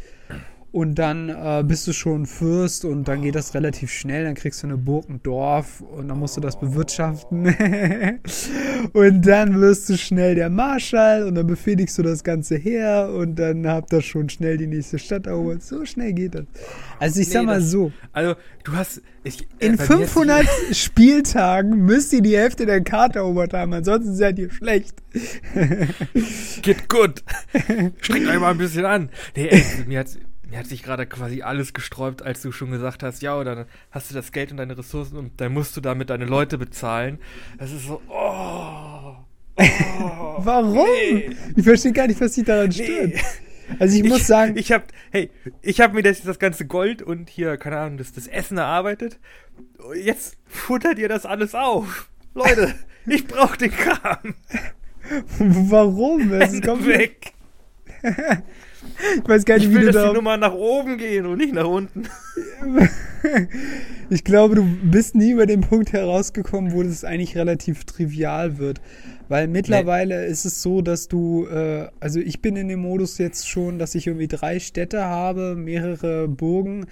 [0.72, 4.26] Und dann äh, bist du schon Fürst und dann geht das relativ schnell.
[4.26, 7.48] Dann kriegst du eine Burg, ein Dorf und dann musst du das bewirtschaften.
[8.94, 13.38] und dann wirst du schnell der Marschall und dann befehligst du das Ganze her und
[13.40, 15.64] dann habt ihr schon schnell die nächste Stadt erobert.
[15.64, 16.46] So schnell geht das.
[17.00, 19.02] Also ich sag Nee, mal das- so, Also, du hast.
[19.24, 23.20] Ich, äh, in bei mir hat sich- 500 Spieltagen müsst ihr die Hälfte der Karte
[23.20, 24.96] erobert haben, ansonsten seid ihr schlecht.
[26.62, 27.24] Geht gut.
[28.02, 29.10] Strengt euch mal ein bisschen an.
[29.36, 30.08] Nee, ey, mir hat,
[30.50, 34.10] mir hat sich gerade quasi alles gesträubt, als du schon gesagt hast, ja, dann hast
[34.10, 37.20] du das Geld und deine Ressourcen und dann musst du damit deine Leute bezahlen.
[37.58, 38.14] Das ist so, oh.
[38.14, 39.64] oh
[40.40, 40.88] Warum?
[40.88, 41.36] Nee.
[41.56, 43.14] Ich verstehe gar nicht, was dich daran stört.
[43.14, 43.22] Nee.
[43.78, 45.30] Also ich, muss sagen, ich hab, hey,
[45.62, 49.20] ich habe mir das, das ganze Gold und hier, keine Ahnung, das, das Essen erarbeitet.
[49.96, 52.10] Jetzt futtert ihr das alles auf.
[52.34, 52.74] Leute,
[53.06, 54.34] ich brauch den Kram.
[55.38, 56.34] warum?
[56.34, 57.34] Es ist komplett, Weg.
[59.18, 60.14] ich weiß gar nicht, Ich wie will, du dass die da.
[60.14, 62.04] Nummer nach oben gehen und nicht nach unten.
[64.10, 68.82] Ich glaube, du bist nie über den Punkt herausgekommen, wo das eigentlich relativ trivial wird.
[69.28, 73.48] Weil mittlerweile ist es so, dass du, äh, also ich bin in dem Modus jetzt
[73.48, 76.88] schon, dass ich irgendwie drei Städte habe, mehrere Burgen.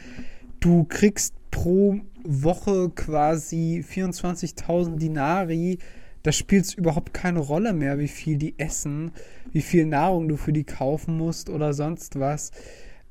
[0.60, 5.80] Du kriegst pro Woche quasi 24.000 Dinari.
[6.24, 9.12] Da spielt es überhaupt keine Rolle mehr, wie viel die essen,
[9.52, 12.52] wie viel Nahrung du für die kaufen musst oder sonst was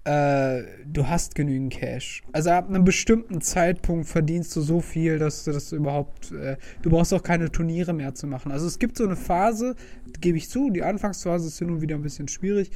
[0.07, 2.23] äh, du hast genügend Cash.
[2.33, 6.91] Also ab einem bestimmten Zeitpunkt verdienst du so viel, dass du das überhaupt, äh, du
[6.91, 8.53] brauchst auch keine Turniere mehr zu machen.
[8.53, 9.75] Also es gibt so eine Phase,
[10.21, 12.71] gebe ich zu, die Anfangsphase ist hin und wieder ein bisschen schwierig.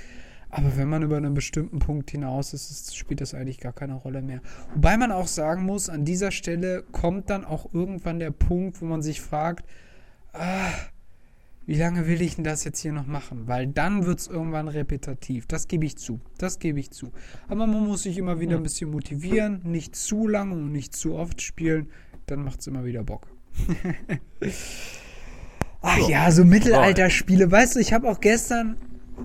[0.48, 3.94] Aber wenn man über einen bestimmten Punkt hinaus ist, ist, spielt das eigentlich gar keine
[3.94, 4.40] Rolle mehr.
[4.74, 8.86] Wobei man auch sagen muss, an dieser Stelle kommt dann auch irgendwann der Punkt, wo
[8.86, 9.64] man sich fragt,
[10.32, 10.70] ah,
[11.66, 13.46] wie lange will ich denn das jetzt hier noch machen?
[13.46, 15.46] Weil dann wird es irgendwann repetitiv.
[15.46, 16.20] Das gebe ich zu.
[16.38, 17.12] Das gebe ich zu.
[17.48, 21.14] Aber man muss sich immer wieder ein bisschen motivieren, nicht zu lange und nicht zu
[21.14, 21.88] oft spielen.
[22.26, 23.28] Dann macht es immer wieder Bock.
[25.82, 27.50] Ach ja, so Mittelalterspiele.
[27.50, 28.76] Weißt du, ich habe auch gestern,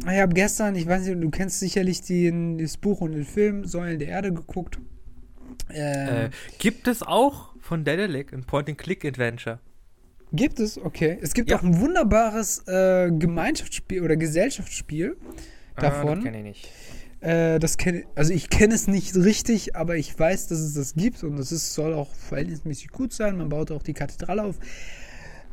[0.03, 3.65] ich habe gestern, ich weiß nicht, du kennst sicherlich den, das Buch und den Film
[3.65, 4.79] Säulen der Erde geguckt.
[5.69, 9.59] Äh, Ähm, gibt es auch von Dedelic ein Point-and-Click-Adventure?
[10.33, 11.17] Gibt es, okay.
[11.21, 11.57] Es gibt Ja.
[11.57, 15.15] auch ein wunderbares äh, Gemeinschaftsspiel oder Gesellschaftsspiel
[15.77, 16.19] davon.
[16.19, 16.69] Ah, kenne ich nicht.
[17.21, 20.93] Äh, das kenne also ich kenne es nicht richtig, aber ich weiß, dass es das
[20.95, 23.37] gibt und es ist, soll auch verhältnismäßig gut sein.
[23.37, 24.55] Man baut auch die Kathedrale auf.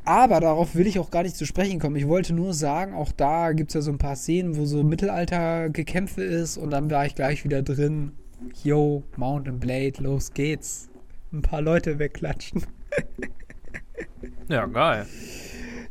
[0.05, 1.95] Aber darauf will ich auch gar nicht zu sprechen kommen.
[1.95, 4.83] Ich wollte nur sagen, auch da gibt es ja so ein paar Szenen, wo so
[4.83, 8.11] Mittelalter-Gekämpfe ist und dann war ich gleich wieder drin.
[8.64, 10.89] Yo, Mountain Blade, los geht's.
[11.33, 12.64] Ein paar Leute wegklatschen.
[14.49, 15.07] Ja, geil.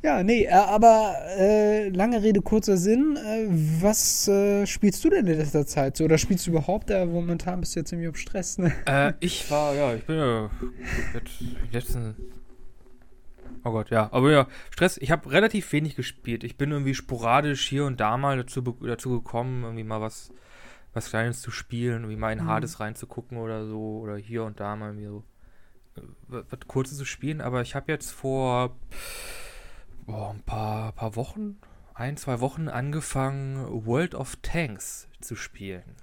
[0.03, 3.17] Ja, nee, äh, aber äh, lange Rede, kurzer Sinn.
[3.17, 3.45] Äh,
[3.81, 6.05] was äh, spielst du denn in letzter Zeit so?
[6.05, 7.05] Oder spielst du überhaupt da?
[7.05, 8.71] Momentan bist du jetzt irgendwie auf Stress, ne?
[8.85, 10.49] Äh, ich war, ja, ich bin ja
[11.13, 11.41] jetzt
[11.71, 12.15] letzten.
[13.63, 14.09] Oh Gott, ja.
[14.11, 14.97] Aber ja, Stress.
[14.97, 16.43] Ich habe relativ wenig gespielt.
[16.43, 20.31] Ich bin irgendwie sporadisch hier und da mal dazu, dazu gekommen, irgendwie mal was,
[20.93, 22.47] was Kleines zu spielen, irgendwie mal in Mhm.
[22.47, 23.99] Hades reinzugucken oder so.
[24.01, 25.23] Oder hier und da mal irgendwie so äh,
[26.27, 27.41] was Kurzes zu spielen.
[27.41, 28.75] Aber ich habe jetzt vor
[30.05, 31.57] boah, ein paar, paar Wochen,
[31.93, 35.95] ein, zwei Wochen angefangen, World of Tanks zu spielen.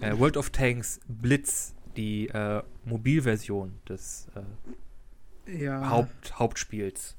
[0.00, 4.28] Äh, World of Tanks Blitz, die äh, Mobilversion des
[5.46, 5.90] äh, Ja.
[5.90, 7.16] Haupt, Hauptspiels.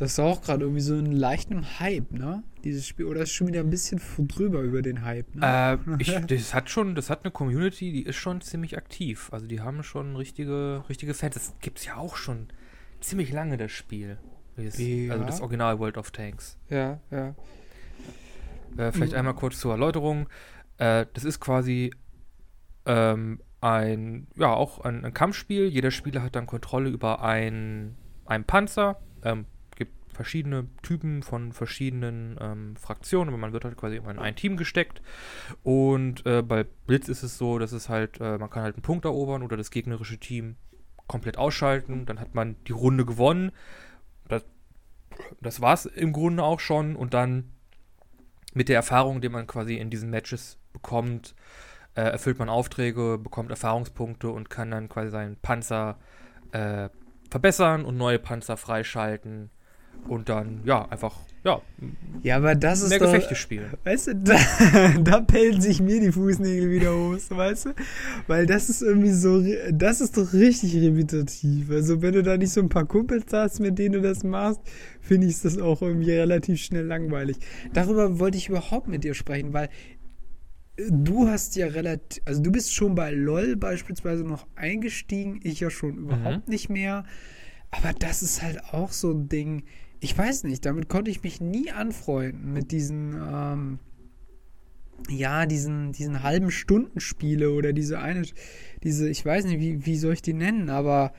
[0.00, 2.42] Das ist auch gerade irgendwie so ein leichten Hype, ne?
[2.64, 3.04] Dieses Spiel.
[3.04, 5.78] Oder ist schon wieder ein bisschen drüber über den Hype, ne?
[5.86, 9.28] Äh, ich, das hat schon, das hat eine Community, die ist schon ziemlich aktiv.
[9.30, 11.34] Also die haben schon richtige, richtige Fans.
[11.34, 12.48] Das gibt es ja auch schon
[13.00, 14.16] ziemlich lange, das Spiel.
[14.56, 15.12] Das, Ja.
[15.12, 16.56] Also das Original World of Tanks.
[16.70, 17.34] ja, ja.
[18.78, 19.18] Äh, vielleicht Mhm.
[19.18, 20.30] einmal kurz zur Erläuterung.
[20.78, 21.92] Äh, das ist quasi
[22.86, 25.66] ähm, ein, ja, auch ein, ein Kampfspiel.
[25.66, 28.98] Jeder Spieler hat dann Kontrolle über ein, einen Panzer.
[29.22, 29.44] Ähm,
[30.20, 34.58] verschiedene Typen von verschiedenen ähm, Fraktionen, aber man wird halt quasi immer in ein Team
[34.58, 35.00] gesteckt.
[35.62, 38.82] Und äh, bei Blitz ist es so, dass es halt, äh, man kann halt einen
[38.82, 40.56] Punkt erobern oder das gegnerische Team
[41.06, 42.04] komplett ausschalten.
[42.04, 43.50] Dann hat man die Runde gewonnen.
[44.28, 44.44] Das,
[45.40, 46.96] das war es im Grunde auch schon.
[46.96, 47.52] Und dann
[48.52, 51.34] mit der Erfahrung, die man quasi in diesen Matches bekommt,
[51.94, 55.98] äh, erfüllt man Aufträge, bekommt Erfahrungspunkte und kann dann quasi seinen Panzer
[56.52, 56.90] äh,
[57.30, 59.50] verbessern und neue Panzer freischalten
[60.08, 61.62] und dann, ja, einfach, ja,
[62.22, 63.70] Ja, aber das ist mehr doch, Gefechte spielen.
[63.84, 64.36] Weißt du, da,
[65.02, 67.70] da pellen sich mir die Fußnägel wieder hoch, weißt du?
[68.26, 71.70] Weil das ist irgendwie so, das ist doch richtig repetitiv.
[71.70, 74.60] Also wenn du da nicht so ein paar Kumpels hast, mit denen du das machst,
[75.00, 77.38] finde ich das auch irgendwie relativ schnell langweilig.
[77.72, 79.70] Darüber wollte ich überhaupt mit dir sprechen, weil
[80.88, 85.70] du hast ja relativ, also du bist schon bei LOL beispielsweise noch eingestiegen, ich ja
[85.70, 87.04] schon überhaupt nicht mehr.
[87.70, 89.64] Aber das ist halt auch so ein Ding.
[90.00, 93.78] Ich weiß nicht, damit konnte ich mich nie anfreunden mit diesen, ähm,
[95.08, 98.22] ja, diesen, diesen halben Stundenspiele oder diese eine,
[98.82, 101.12] diese, ich weiß nicht, wie, wie soll ich die nennen, aber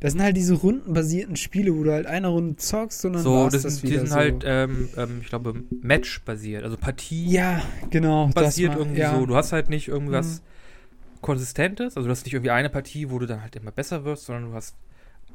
[0.00, 3.32] das sind halt diese rundenbasierten Spiele, wo du halt eine Runde zockst und dann So,
[3.34, 4.16] war's das, das sind- die wieder sind so.
[4.16, 8.28] halt, ähm, ähm, ich glaube, Match-basiert, also Partie ja, genau.
[8.34, 9.18] basiert mal- irgendwie ja.
[9.18, 9.24] so.
[9.24, 11.20] Du hast halt nicht irgendwas Mhm.
[11.22, 14.26] Konsistentes, also du hast nicht irgendwie eine Partie, wo du dann halt immer besser wirst,
[14.26, 14.74] sondern du hast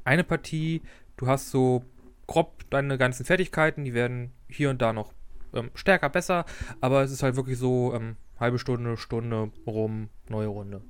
[0.03, 0.81] eine Partie,
[1.17, 1.83] du hast so
[2.27, 5.13] grob deine ganzen Fertigkeiten, die werden hier und da noch
[5.53, 6.45] ähm, stärker, besser,
[6.79, 10.81] aber es ist halt wirklich so ähm, halbe Stunde, Stunde rum, neue Runde.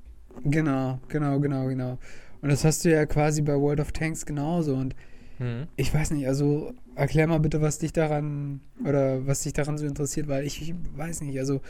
[0.44, 1.98] Genau, genau, genau, genau.
[2.40, 4.74] Und das hast du ja quasi bei World of Tanks genauso.
[4.74, 4.94] Und
[5.38, 5.66] Mhm.
[5.76, 9.86] ich weiß nicht, also erklär mal bitte, was dich daran oder was dich daran so
[9.86, 11.60] interessiert, weil ich, ich weiß nicht, also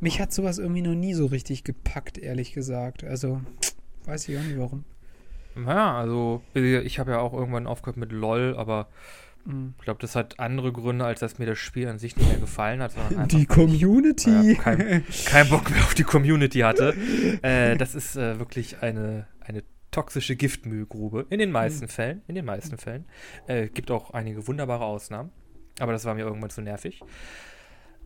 [0.00, 3.04] mich hat sowas irgendwie noch nie so richtig gepackt, ehrlich gesagt.
[3.04, 3.40] Also
[4.06, 4.84] weiß ich auch nicht warum.
[5.56, 8.88] Ja, also ich habe ja auch irgendwann aufgehört mit LOL, aber
[9.44, 9.74] Mhm.
[9.78, 12.38] ich glaube, das hat andere Gründe, als dass mir das Spiel an sich nicht mehr
[12.38, 12.92] gefallen hat,
[13.32, 14.52] Die Community.
[14.52, 16.94] Ja, kein, kein Bock mehr auf die Community hatte.
[17.42, 21.26] Äh, das ist äh, wirklich eine, eine toxische Giftmüllgrube.
[21.28, 22.22] In den meisten Fällen.
[22.28, 23.04] In den meisten Fällen.
[23.48, 25.30] Äh, gibt auch einige wunderbare Ausnahmen.
[25.80, 27.00] Aber das war mir irgendwann zu nervig.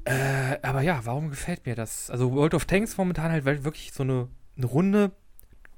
[0.05, 2.11] Äh, aber ja, warum gefällt mir das?
[2.11, 5.13] Also World of Tanks momentan halt weil wirklich so eine, eine Runde.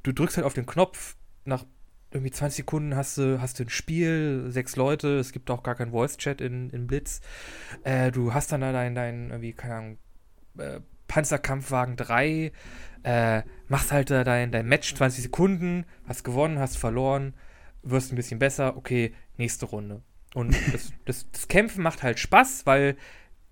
[0.04, 1.16] Du drückst halt auf den Knopf,
[1.49, 1.64] nach
[2.11, 5.74] irgendwie 20 Sekunden hast du, hast du ein Spiel, sechs Leute, es gibt auch gar
[5.74, 7.20] keinen Voice-Chat in, in Blitz.
[7.84, 9.99] Äh, du hast dann da dein, dein irgendwie, keine Ahnung,
[10.59, 12.53] äh, Panzerkampfwagen 3,
[13.03, 17.34] äh, machst halt da dein, dein Match 20 Sekunden, hast gewonnen, hast verloren,
[17.82, 20.03] wirst ein bisschen besser, okay, nächste Runde.
[20.34, 22.96] Und das, das, das Kämpfen macht halt Spaß, weil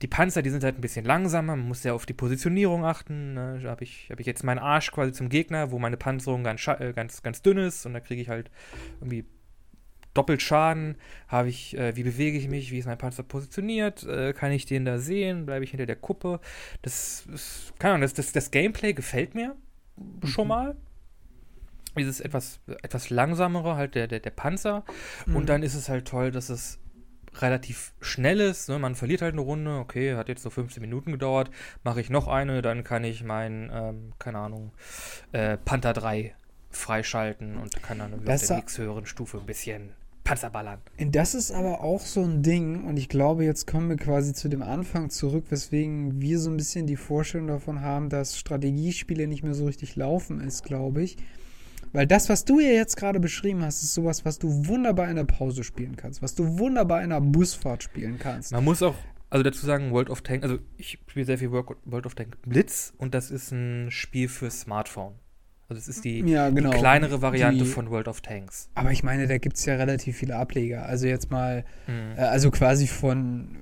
[0.03, 3.35] die Panzer, die sind halt ein bisschen langsamer, man muss ja auf die Positionierung achten.
[3.35, 3.61] Ne?
[3.63, 6.67] Da habe ich, hab ich jetzt meinen Arsch quasi zum Gegner, wo meine Panzerung ganz,
[6.67, 8.51] äh, ganz, ganz dünn ist und da kriege ich halt
[9.01, 9.25] irgendwie
[10.13, 10.97] doppelt Schaden.
[11.29, 14.67] Habe ich, äh, wie bewege ich mich, wie ist mein Panzer positioniert, äh, kann ich
[14.67, 16.41] den da sehen, bleibe ich hinter der Kuppe.
[16.83, 19.57] Das ist, keine Ahnung, das, das, das Gameplay gefällt mir
[20.25, 20.77] schon mal.
[21.97, 24.85] Dieses etwas, etwas langsamere, halt der, der, der Panzer.
[25.25, 25.37] Mhm.
[25.37, 26.79] Und dann ist es halt toll, dass es
[27.43, 28.69] relativ schnell ist.
[28.69, 28.79] Ne?
[28.79, 29.79] Man verliert halt eine Runde.
[29.79, 31.51] Okay, hat jetzt so 15 Minuten gedauert.
[31.85, 34.73] Mache ich noch eine, dann kann ich mein, ähm, keine Ahnung,
[35.33, 36.35] äh, Panther 3
[36.71, 39.91] freischalten und kann dann auf der sa- nächsthöheren Stufe ein bisschen
[40.25, 40.81] Panzer ballern.
[40.99, 44.49] Das ist aber auch so ein Ding, und ich glaube, jetzt kommen wir quasi zu
[44.49, 49.45] dem Anfang zurück, weswegen wir so ein bisschen die Vorstellung davon haben, dass Strategiespiele nicht
[49.45, 51.17] mehr so richtig laufen ist, glaube ich.
[51.97, 55.17] Weil das, was du ja jetzt gerade beschrieben hast, ist sowas, was du wunderbar in
[55.17, 58.53] der Pause spielen kannst, was du wunderbar in einer Busfahrt spielen kannst.
[58.53, 58.95] Man muss auch,
[59.31, 62.93] also dazu sagen, World of Tanks, also ich spiele sehr viel World of Tanks Blitz
[62.99, 65.15] und das ist ein Spiel für Smartphone.
[65.69, 66.71] Also es ist die, Ja, genau.
[66.71, 68.69] die kleinere Variante Die- von World of Tanks.
[68.75, 70.85] Aber ich meine, da gibt es ja relativ viele Ableger.
[70.87, 72.19] Also jetzt mal, Mhm.
[72.19, 73.57] äh, also quasi von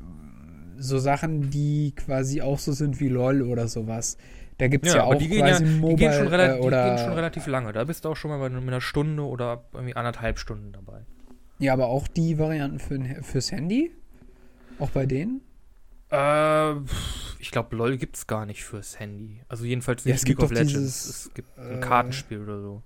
[0.77, 4.17] so Sachen, die quasi auch so sind wie LOL oder sowas.
[4.59, 6.55] Da gibt es ja, aber auch die gehen, quasi ja, die, Mobile gehen schon relativ,
[6.57, 7.73] äh, die oder gehen schon relativ lange.
[7.73, 11.01] Da bist du auch schon mal bei mit einer Stunde oder irgendwie anderthalb Stunden dabei.
[11.59, 13.91] ja, aber auch die Varianten für, fürs Handy.
[14.79, 15.41] Auch bei denen.
[16.11, 16.75] Äh,
[17.41, 19.41] ich glaube, LOL gibt es gar nicht fürs Handy.
[19.49, 20.73] Also jedenfalls Ja, nicht es gibt League of doch Legends.
[20.75, 22.83] dieses, es gibt ein äh, Kartenspiel oder so.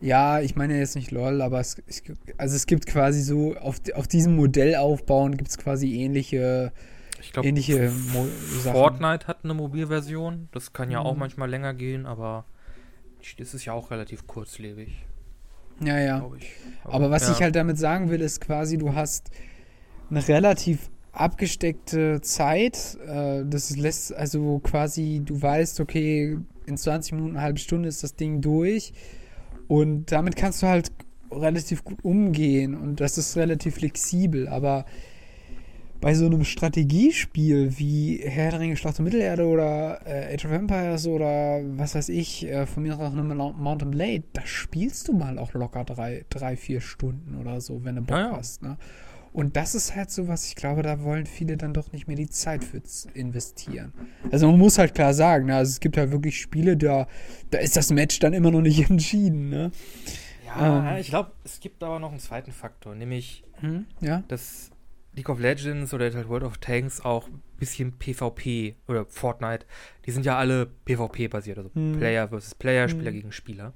[0.00, 3.56] Ja, ich meine jetzt nicht LOL, aber es, es gibt- also es gibt quasi so,
[3.56, 6.70] auf, auf diesem Modell aufbauen, gibt es quasi ähnliche,
[7.20, 8.26] Ich glaube, ähnliche Mo
[8.62, 8.72] Sachen.
[8.72, 10.48] Fortnite hat eine Mobilversion.
[10.52, 11.20] Das kann ja auch Mhm.
[11.20, 12.44] manchmal länger gehen, aber
[13.38, 15.04] das ist ja auch relativ kurzlebig,
[15.80, 16.30] Ja, ja.
[16.38, 16.50] ich.
[16.84, 17.32] Aber was ja.
[17.32, 19.30] ich halt damit sagen will, ist quasi, du hast
[20.10, 22.96] eine relativ abgesteckte Zeit.
[23.06, 28.02] Äh, das lässt also quasi, du weißt, okay, in 20 Minuten, eine halbe Stunde ist
[28.02, 28.92] das Ding durch.
[29.68, 30.92] Und damit kannst du halt
[31.32, 34.46] relativ gut umgehen und das ist relativ flexibel.
[34.48, 34.84] Aber
[36.00, 40.52] bei so einem Strategiespiel wie Herr der Ringe, Schlacht um Mittelerde oder äh, Age of
[40.52, 44.42] Empires oder was weiß ich, äh, von mir aus auch eine Mount- Mountain Blade, da
[44.44, 48.30] spielst du mal auch locker drei, drei vier Stunden oder so, wenn du Bock Ja,
[48.30, 48.36] ja.
[48.36, 48.62] hast.
[48.62, 48.76] Ne?
[49.32, 52.16] Und das ist halt so was, ich glaube, da wollen viele dann doch nicht mehr
[52.16, 52.80] die Zeit für
[53.12, 53.92] investieren.
[54.32, 55.56] Also man muss halt klar sagen, ne?
[55.56, 57.06] also es gibt halt wirklich Spiele, da,
[57.50, 59.50] da ist das Match dann immer noch nicht entschieden.
[59.50, 59.70] Ne?
[60.46, 63.84] Ja, ähm, ich glaube, es gibt aber noch einen zweiten Faktor, nämlich, Hm?
[64.00, 64.22] Ja?
[64.28, 64.70] dass
[65.16, 69.66] League of Legends oder halt World of Tanks auch ein bisschen PvP oder Fortnite,
[70.04, 71.96] die sind ja alle PvP-basiert, also Hm.
[71.98, 73.14] Player versus Player, Spieler Hm.
[73.16, 73.72] gegen Spieler.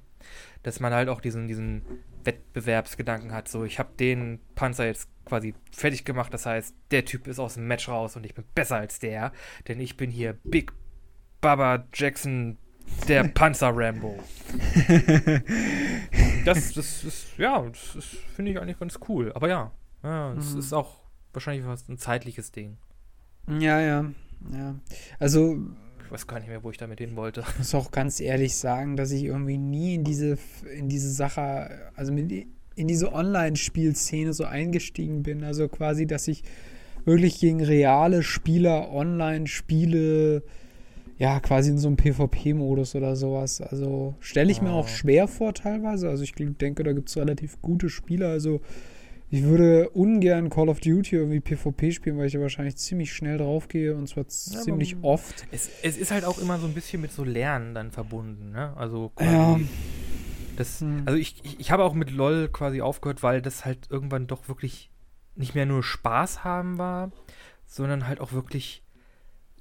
[0.63, 1.81] Dass man halt auch diesen, diesen
[2.23, 7.27] Wettbewerbsgedanken hat, so ich habe den Panzer jetzt quasi fertig gemacht, das heißt, der Typ
[7.27, 9.31] ist aus dem Match raus und ich bin besser als der,
[9.67, 10.71] denn ich bin hier Big
[11.41, 12.57] Baba Jackson,
[13.07, 14.19] der Panzer Rambo.
[16.45, 17.97] Das, das ist, ja, das
[18.35, 19.31] finde ich eigentlich ganz cool.
[19.33, 19.71] Aber ja,
[20.03, 20.59] ja es Mhm.
[20.59, 21.00] ist auch
[21.33, 22.77] wahrscheinlich was ein zeitliches Ding.
[23.47, 24.05] Ja, ja.
[24.53, 24.75] ja.
[25.19, 25.57] Also
[26.05, 27.43] Ich weiß gar nicht mehr, wo ich damit hin wollte.
[27.51, 30.37] Ich muss auch ganz ehrlich sagen, dass ich irgendwie nie in diese,
[30.77, 32.31] in diese Sache, also mit,
[32.75, 35.43] in diese Online-Spielszene so eingestiegen bin.
[35.43, 36.43] Also quasi, dass ich
[37.05, 40.43] wirklich gegen reale Spieler online spiele,
[41.17, 43.59] ja, quasi in so einem PvP-Modus oder sowas.
[43.61, 44.79] Also stelle ich mir Oh.
[44.79, 46.09] auch schwer vor teilweise.
[46.09, 48.29] Also ich denke, da gibt es relativ gute Spieler.
[48.29, 48.61] Also
[49.31, 53.37] ich würde ungern Call of Duty irgendwie PvP spielen, weil ich da wahrscheinlich ziemlich schnell
[53.37, 55.45] draufgehe und zwar aber- ziemlich oft.
[55.51, 58.75] Es, es ist halt auch immer so ein bisschen mit so Lernen dann verbunden, ne?
[58.77, 59.31] Also quasi.
[59.31, 59.59] Ja.
[60.57, 61.03] Das, Hm.
[61.05, 64.47] also ich, ich, ich habe auch mit LOL quasi aufgehört, weil das halt irgendwann doch
[64.49, 64.91] wirklich
[65.35, 67.11] nicht mehr nur Spaß haben war,
[67.65, 68.83] sondern halt auch wirklich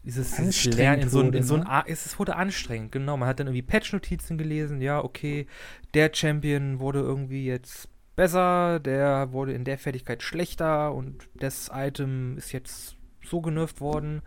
[0.05, 1.85] dieses, dieses Anstrengend Lernen in so, in so ein, ne?
[1.87, 3.17] Es wurde anstrengend, genau.
[3.17, 5.47] Man hat dann irgendwie Patch-Notizen gelesen, ja, okay,
[5.95, 12.37] der Champion wurde irgendwie jetzt besser, der wurde in der Fertigkeit schlechter und das Item
[12.37, 14.23] ist jetzt so genervt worden.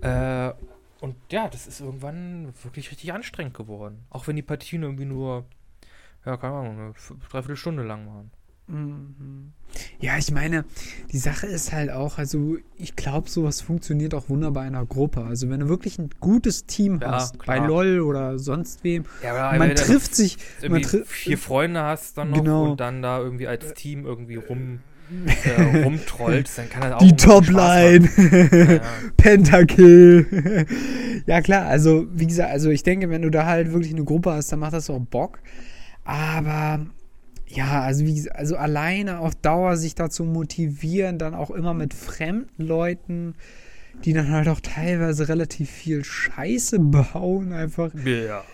[0.00, 0.52] Äh,
[1.00, 4.04] und ja, das ist irgendwann wirklich richtig anstrengend geworden.
[4.10, 5.46] Auch wenn die Partien irgendwie nur,
[6.24, 8.30] ja, keine Ahnung, eine f- dreiviertel Stunde lang waren.
[8.68, 9.52] Mhm.
[10.00, 10.64] Ja, ich meine,
[11.12, 15.22] die Sache ist halt auch, also ich glaube, sowas funktioniert auch wunderbar in einer Gruppe.
[15.24, 17.60] Also wenn du wirklich ein gutes Team Ja, hast, klar.
[17.60, 20.38] bei LOL oder sonst wem, Ja, man trifft sich,
[20.68, 22.70] man tri vier Freunde hast dann noch Genau.
[22.70, 24.80] und dann da irgendwie als Team irgendwie rum,
[25.44, 28.08] äh, rumtrollst, dann kann das auch die Topline,
[28.74, 28.80] ja.
[29.16, 30.66] Pentakill.
[31.26, 34.32] ja klar, also wie gesagt, also ich denke, wenn du da halt wirklich eine Gruppe
[34.32, 35.38] hast, dann macht das auch Bock.
[36.04, 36.86] Aber
[37.48, 42.62] ja, also wie also alleine auf Dauer sich dazu motivieren, dann auch immer mit fremden
[42.62, 43.34] Leuten,
[44.04, 47.90] die dann halt auch teilweise relativ viel Scheiße bauen, einfach.
[48.04, 48.44] ja.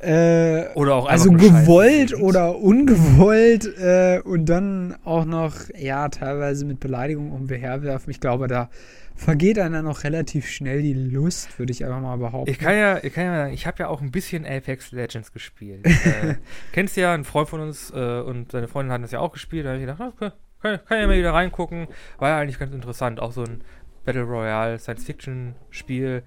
[0.00, 6.08] Äh, Oder auch also einfach scheiße gewollt oder ungewollt äh, und dann auch noch, ja,
[6.08, 8.10] teilweise mit Beleidigung umherwerfen.
[8.10, 8.68] Ich glaube, da
[9.14, 12.50] vergeht einem dann noch relativ schnell die Lust, würde ich einfach mal behaupten.
[12.50, 15.32] Ich kann ja, ich kann ja sagen, ich habe ja auch ein bisschen Apex Legends
[15.32, 15.84] gespielt.
[15.86, 16.34] äh,
[16.72, 19.64] kennst ja, ein Freund von uns äh, und seine Freundin hatten das ja auch gespielt.
[19.66, 21.86] Da habe ich gedacht, okay, kann, kann ja mal wieder reingucken.
[22.18, 23.20] War ja eigentlich ganz interessant.
[23.20, 23.62] Auch so ein
[24.04, 26.22] Battle Royale Science-Fiction-Spiel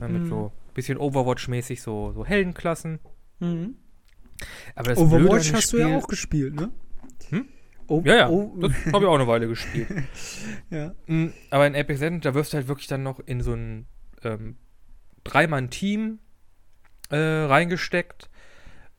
[0.00, 0.26] äh, mit Mhm.
[0.28, 2.98] so ein bisschen Overwatch-mäßig, so, so Heldenklassen.
[3.40, 3.76] Mhm.
[4.74, 6.70] Aber das Overwatch hast du Spiel- ja auch gespielt, ne?
[7.28, 7.46] Hm?
[7.88, 9.88] Oh, Ja, ja, Oh, das habe ich auch eine Weile gespielt.
[10.70, 10.94] ja.
[11.06, 13.86] Mm, Aber in Apex Legends, da wirst du halt wirklich dann noch in so ein
[14.22, 14.56] ähm,
[15.24, 16.18] Dreimann-Team
[17.10, 18.30] äh, reingesteckt.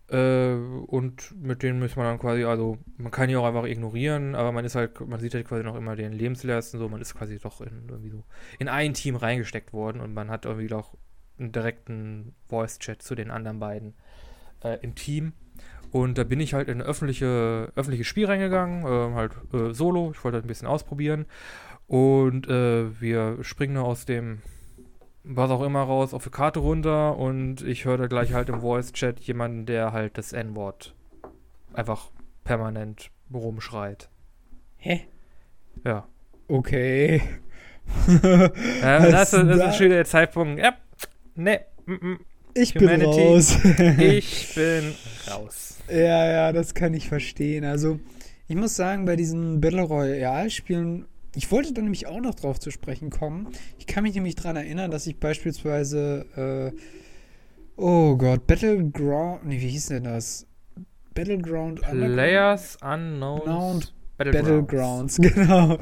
[0.10, 4.36] Äh, und mit denen muss man dann quasi, also man kann die auch einfach ignorieren,
[4.36, 7.16] aber man ist halt, man sieht halt quasi noch immer den Lebensleisten so, man ist
[7.16, 8.24] quasi doch in irgendwie so
[8.60, 10.96] in ein Team reingesteckt worden und man hat irgendwie doch
[11.40, 13.94] einen direkten Voice-Chat zu den anderen beiden
[14.64, 15.34] äh, im Team.
[15.94, 20.12] Und da bin ich halt in ein öffentliche, öffentliches Spiel reingegangen, äh, halt äh, solo.
[20.14, 21.28] Ich wollte halt ein bisschen ausprobieren.
[21.86, 24.42] Und äh, wir springen aus dem
[25.24, 29.22] was auch immer raus auf die Karte runter und ich hörte gleich halt im Voice-Chat
[29.22, 30.96] jemanden, der halt das N-Wort
[31.74, 32.12] einfach
[32.44, 34.10] permanent rumschreit.
[34.78, 35.08] Hä?
[35.86, 36.08] Ja.
[36.50, 37.22] Okay.
[38.08, 38.50] äh,
[38.82, 40.60] das, ist, das ist schon der Zeitpunkt.
[40.60, 40.76] Ja,
[41.36, 41.62] ne.
[41.86, 42.20] Mm, mm.
[42.56, 43.58] Ich bin raus.
[43.98, 44.94] ich bin
[45.30, 45.78] raus.
[45.90, 47.66] Ja, ja, das kann ich verstehen.
[47.66, 48.00] Also,
[48.48, 52.70] ich muss sagen, bei diesen Battle Royale-Spielen ich wollte da nämlich auch noch drauf zu
[52.72, 53.48] sprechen kommen.
[53.80, 56.78] Ich kann mich nämlich daran erinnern, dass ich beispielsweise, äh,
[57.76, 60.46] oh Gott, Battleground, nee, wie hieß denn das?
[61.14, 63.84] Battleground Players Unknown
[64.18, 65.18] Battlegrounds.
[65.18, 65.78] Battlegrounds, genau.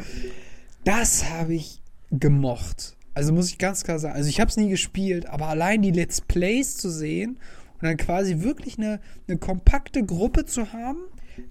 [0.84, 2.96] Das habe ich gemocht.
[3.14, 4.16] Also muss ich ganz klar sagen.
[4.16, 7.38] Also ich habe es nie gespielt, aber allein die Let's Plays zu sehen
[7.76, 11.00] und dann quasi wirklich eine, eine kompakte Gruppe zu haben,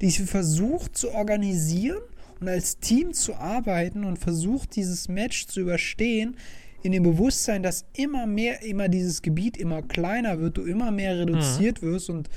[0.00, 2.00] die sich versucht zu organisieren
[2.40, 6.36] und als Team zu arbeiten und versucht, dieses Match zu überstehen,
[6.82, 11.18] in dem Bewusstsein, dass immer mehr, immer dieses Gebiet immer kleiner wird, du immer mehr
[11.18, 11.86] reduziert mhm.
[11.86, 12.30] wirst und,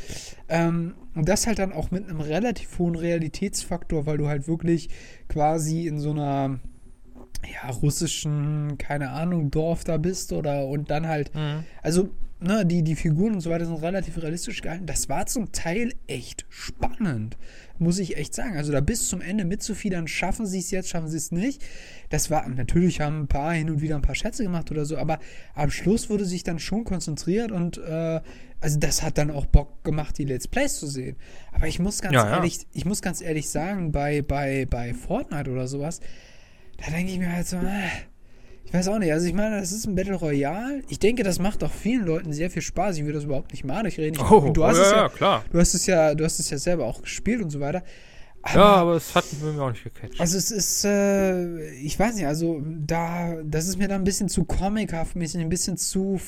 [0.49, 4.89] ähm, und das halt dann auch mit einem relativ hohen Realitätsfaktor, weil du halt wirklich
[5.30, 6.59] quasi in so einer
[7.51, 11.63] ja, russischen, keine Ahnung, Dorf da bist oder und dann halt, mhm.
[11.81, 14.85] also, ne, die, die Figuren und so weiter sind relativ realistisch gehalten.
[14.85, 17.37] Das war zum Teil echt spannend
[17.83, 18.57] muss ich echt sagen.
[18.57, 21.61] Also da bis zum Ende mitzufiedern, schaffen sie es jetzt, schaffen sie es nicht.
[22.09, 24.97] Das war, natürlich haben ein paar hin und wieder ein paar Schätze gemacht oder so,
[24.97, 25.19] aber
[25.53, 28.21] am Schluss wurde sich dann schon konzentriert und äh,
[28.59, 31.17] also das hat dann auch Bock gemacht, die Let's Plays zu sehen.
[31.51, 32.63] Aber ich muss ganz ja, ehrlich, ja.
[32.73, 35.99] ich muss ganz ehrlich sagen, bei, bei, bei Fortnite oder sowas,
[36.78, 37.89] da denke ich mir halt so, äh,
[38.65, 39.11] ich weiß auch nicht.
[39.11, 40.82] Also ich meine, das ist ein Battle Royale.
[40.89, 42.97] Ich denke, das macht auch vielen Leuten sehr viel Spaß.
[42.97, 44.15] Ich will das überhaupt nicht malig reden.
[44.15, 45.45] Ich, oh, du hast oh, es ja, ja, klar.
[45.51, 47.84] Du hast es ja, du hast es ja selber auch gespielt und so weiter.
[48.41, 50.19] Aber, ja, aber es hat mich auch nicht gecatcht.
[50.19, 54.28] Also es ist, äh, ich weiß nicht, also da, das ist mir dann ein bisschen
[54.28, 56.19] zu comichaft, ein bisschen zu,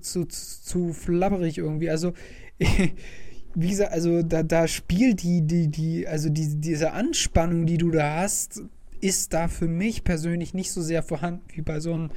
[0.00, 1.90] zu, zu flabberig irgendwie.
[1.90, 2.14] Also
[3.54, 7.90] wie gesagt, also da, da spielt die, die, die, also die, diese Anspannung, die du
[7.90, 8.62] da hast,
[9.02, 12.10] ist da für mich persönlich nicht so sehr vorhanden wie bei so einem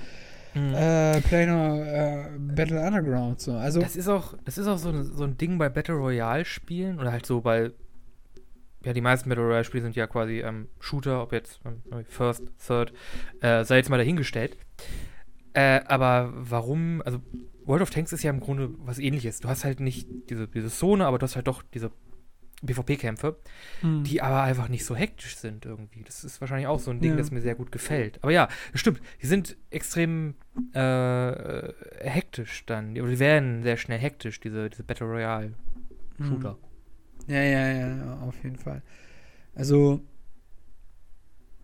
[0.53, 0.73] mhm.
[0.73, 3.41] äh, Planer äh, Battle Underground.
[3.41, 3.53] So.
[3.53, 7.11] Also, das ist auch, das ist auch so, so ein Ding bei Battle Royale-Spielen oder
[7.11, 7.71] halt so bei
[8.85, 12.93] ja, die meisten Battle Royale-Spiele sind ja quasi ähm, Shooter, ob jetzt ähm, First, Third,
[13.41, 14.57] äh, sei jetzt mal dahingestellt.
[15.53, 17.19] Äh, aber warum, also
[17.65, 19.39] World of Tanks ist ja im Grunde was ähnliches.
[19.39, 21.91] Du hast halt nicht diese, diese Zone, aber du hast halt doch diese
[22.65, 23.37] PvP-Kämpfe,
[23.81, 24.03] hm.
[24.03, 26.03] die aber einfach nicht so hektisch sind irgendwie.
[26.03, 27.17] Das ist wahrscheinlich auch so ein Ding, ja.
[27.17, 28.19] das mir sehr gut gefällt.
[28.21, 29.01] Aber ja, stimmt.
[29.21, 30.35] Die sind extrem
[30.73, 32.97] äh, hektisch dann.
[32.97, 36.51] Oder die werden sehr schnell hektisch, diese, diese Battle Royale-Shooter.
[36.51, 37.33] Hm.
[37.33, 38.81] Ja, ja, ja, auf jeden Fall.
[39.55, 40.01] Also,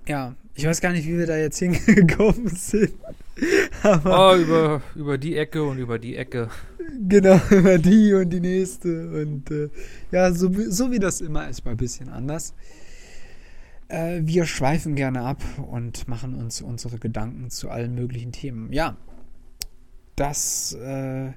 [0.08, 2.94] ja, ich weiß gar nicht, wie wir da jetzt hingekommen sind.
[3.84, 6.50] Aber oh, über, über die Ecke und über die Ecke.
[7.08, 9.10] Genau, über die und die nächste.
[9.22, 9.70] Und äh,
[10.12, 12.54] ja, so, so wie das immer ist, mal ein bisschen anders.
[13.88, 18.72] Äh, wir schweifen gerne ab und machen uns unsere Gedanken zu allen möglichen Themen.
[18.72, 18.98] Ja,
[20.16, 21.32] das äh,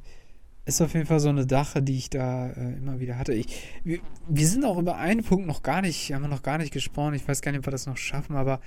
[0.67, 3.35] ist auf jeden Fall so eine Sache, die ich da äh, immer wieder hatte.
[3.35, 6.59] Ich, wir, wir, sind auch über einen Punkt noch gar nicht, haben wir noch gar
[6.59, 7.15] nicht gesprochen.
[7.15, 8.61] Ich weiß gar nicht, ob wir das noch schaffen, aber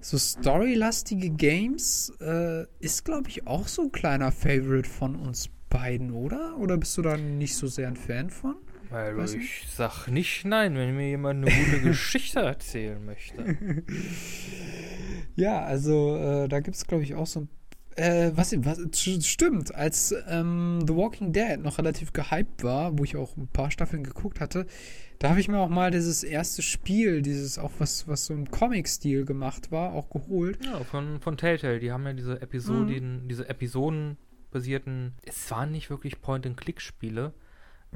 [0.00, 6.12] so storylastige Games äh, ist, glaube ich, auch so ein kleiner Favorite von uns beiden,
[6.12, 6.56] oder?
[6.58, 8.56] Oder bist du da nicht so sehr ein Fan von?
[8.88, 9.70] Weil Weiß ich nicht?
[9.70, 13.56] sag nicht nein, wenn mir jemand eine gute Geschichte erzählen möchte.
[15.36, 17.48] ja, also äh, da gibt es, glaube ich, auch so ein
[17.96, 23.16] äh, was, was stimmt, als ähm, The Walking Dead noch relativ gehypt war, wo ich
[23.16, 24.66] auch ein paar Staffeln geguckt hatte,
[25.18, 28.50] da habe ich mir auch mal dieses erste Spiel, dieses auch was, was so im
[28.50, 30.64] Comic-Stil gemacht war, auch geholt.
[30.64, 31.78] Ja, von, von Telltale.
[31.78, 33.28] Die haben ja diese Episoden, mhm.
[33.28, 37.34] diese Episodenbasierten, es waren nicht wirklich Point-and-Click-Spiele,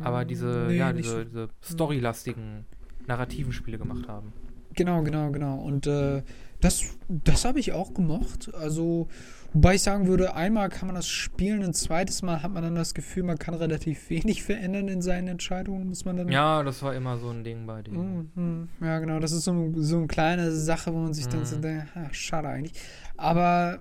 [0.02, 2.66] aber mm, diese, nee, ja, diese, diese storylastigen,
[3.06, 4.34] narrativen Spiele gemacht haben.
[4.74, 5.56] Genau, genau, genau.
[5.56, 6.22] Und äh,
[6.60, 8.52] das, das habe ich auch gemocht.
[8.54, 9.08] Also
[9.54, 12.74] Wobei ich sagen würde, einmal kann man das spielen, ein zweites Mal hat man dann
[12.74, 16.28] das Gefühl, man kann relativ wenig verändern in seinen Entscheidungen, muss man dann.
[16.28, 18.32] Ja, das war immer so ein Ding bei denen.
[18.34, 18.68] Mhm.
[18.84, 21.30] Ja, genau, das ist so, so eine kleine Sache, wo man sich mhm.
[21.30, 22.72] dann so denkt, ach, schade eigentlich.
[23.16, 23.78] Aber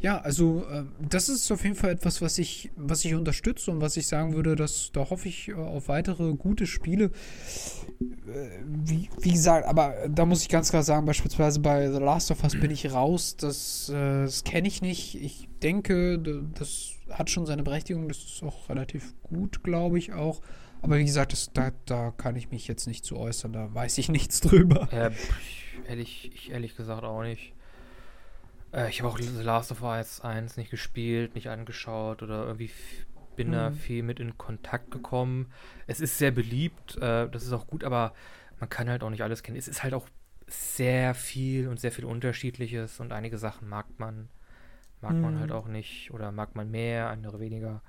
[0.00, 3.80] Ja, also äh, das ist auf jeden Fall etwas, was ich, was ich unterstütze und
[3.80, 7.06] was ich sagen würde, dass da hoffe ich äh, auf weitere gute Spiele.
[8.00, 12.30] Äh, wie, wie, gesagt, aber da muss ich ganz klar sagen, beispielsweise bei The Last
[12.30, 13.36] of Us bin ich raus.
[13.36, 15.20] Das, äh, das kenne ich nicht.
[15.20, 16.20] Ich denke,
[16.54, 18.06] das hat schon seine Berechtigung.
[18.06, 20.40] Das ist auch relativ gut, glaube ich auch.
[20.80, 23.52] Aber wie gesagt, das, da, da kann ich mich jetzt nicht zu äußern.
[23.52, 24.88] Da weiß ich nichts drüber.
[24.92, 25.10] Ja,
[25.88, 27.54] ehrlich, ich ehrlich gesagt auch nicht.
[28.72, 32.70] Äh, ich habe auch The Last of Us 1 nicht gespielt, nicht angeschaut oder irgendwie
[33.36, 33.52] bin mhm.
[33.52, 35.52] da viel mit in Kontakt gekommen.
[35.86, 38.12] Es ist sehr beliebt, äh, das ist auch gut, aber
[38.60, 39.56] man kann halt auch nicht alles kennen.
[39.56, 40.08] Es ist halt auch
[40.48, 44.28] sehr viel und sehr viel Unterschiedliches und einige Sachen mag man,
[45.00, 45.20] mag mhm.
[45.20, 47.82] man halt auch nicht oder mag man mehr, andere weniger.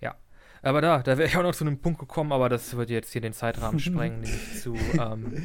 [0.00, 0.16] Ja.
[0.62, 3.12] Aber da, da wäre ich auch noch zu einem Punkt gekommen, aber das wird jetzt
[3.12, 5.44] hier den Zeitrahmen sprengen, nämlich zu ähm,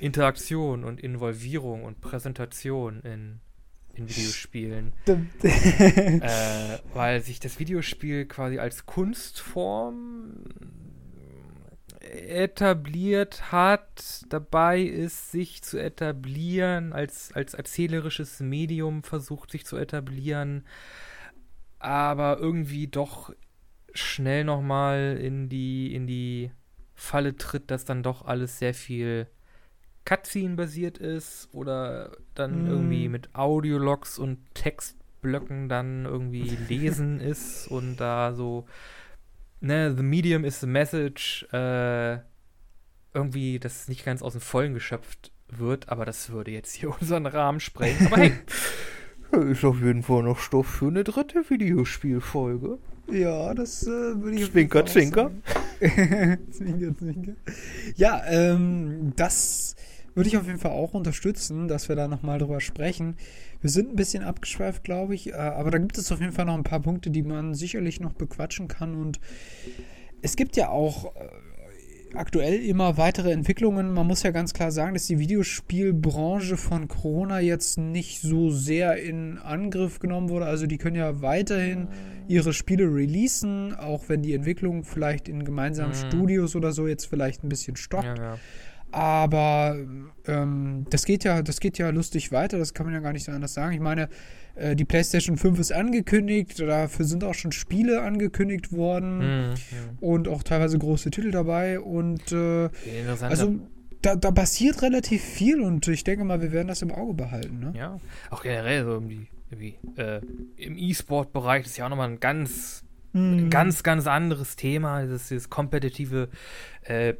[0.00, 3.40] Interaktion und Involvierung und Präsentation in
[3.96, 4.92] in Videospielen.
[5.42, 10.44] äh, weil sich das Videospiel quasi als Kunstform
[12.00, 20.64] etabliert hat, dabei ist, sich zu etablieren, als, als erzählerisches Medium versucht sich zu etablieren,
[21.78, 23.32] aber irgendwie doch
[23.92, 26.50] schnell nochmal in die, in die
[26.94, 29.26] Falle tritt, dass dann doch alles sehr viel
[30.06, 32.70] Cutscene-basiert ist oder dann mm.
[32.70, 38.64] irgendwie mit Audiologs und Textblöcken dann irgendwie lesen ist und da so,
[39.60, 42.18] ne, the medium is the message, äh,
[43.12, 47.26] irgendwie das nicht ganz aus dem Vollen geschöpft wird, aber das würde jetzt hier unseren
[47.26, 48.06] Rahmen sprengen.
[48.06, 48.32] Aber hey,
[49.50, 52.78] ist auf jeden Fall noch Stoff für eine dritte Videospielfolge.
[53.10, 55.30] Ja, das äh, würde ich Zwinker, zwinker.
[55.78, 57.32] zwinker, zwinker.
[57.94, 59.76] Ja, ähm, das
[60.16, 63.16] würde ich auf jeden Fall auch unterstützen, dass wir da nochmal drüber sprechen.
[63.60, 66.46] Wir sind ein bisschen abgeschweift, glaube ich, äh, aber da gibt es auf jeden Fall
[66.46, 68.94] noch ein paar Punkte, die man sicherlich noch bequatschen kann.
[68.94, 69.20] Und
[70.22, 71.28] es gibt ja auch äh,
[72.14, 73.92] aktuell immer weitere Entwicklungen.
[73.92, 78.96] Man muss ja ganz klar sagen, dass die Videospielbranche von Corona jetzt nicht so sehr
[78.96, 80.46] in Angriff genommen wurde.
[80.46, 81.88] Also die können ja weiterhin
[82.26, 86.08] ihre Spiele releasen, auch wenn die Entwicklung vielleicht in gemeinsamen mhm.
[86.08, 88.04] Studios oder so jetzt vielleicht ein bisschen stockt.
[88.04, 88.38] Ja, ja.
[88.96, 89.76] Aber
[90.26, 93.24] ähm, das geht ja, das geht ja lustig weiter, das kann man ja gar nicht
[93.24, 93.74] so anders sagen.
[93.74, 94.08] Ich meine,
[94.54, 99.54] äh, die PlayStation 5 ist angekündigt, dafür sind auch schon Spiele angekündigt worden mhm.
[100.00, 101.78] und auch teilweise große Titel dabei.
[101.78, 102.70] Und äh,
[103.20, 103.56] also
[104.00, 107.58] da, da passiert relativ viel und ich denke mal, wir werden das im Auge behalten.
[107.58, 107.74] Ne?
[107.76, 110.22] Ja, auch generell so irgendwie, irgendwie äh,
[110.56, 112.82] im E-Sport-Bereich ist ja auch nochmal ein ganz,
[113.12, 113.50] mhm.
[113.50, 116.30] ganz, ganz anderes Thema, dieses, dieses kompetitive
[116.84, 117.12] äh,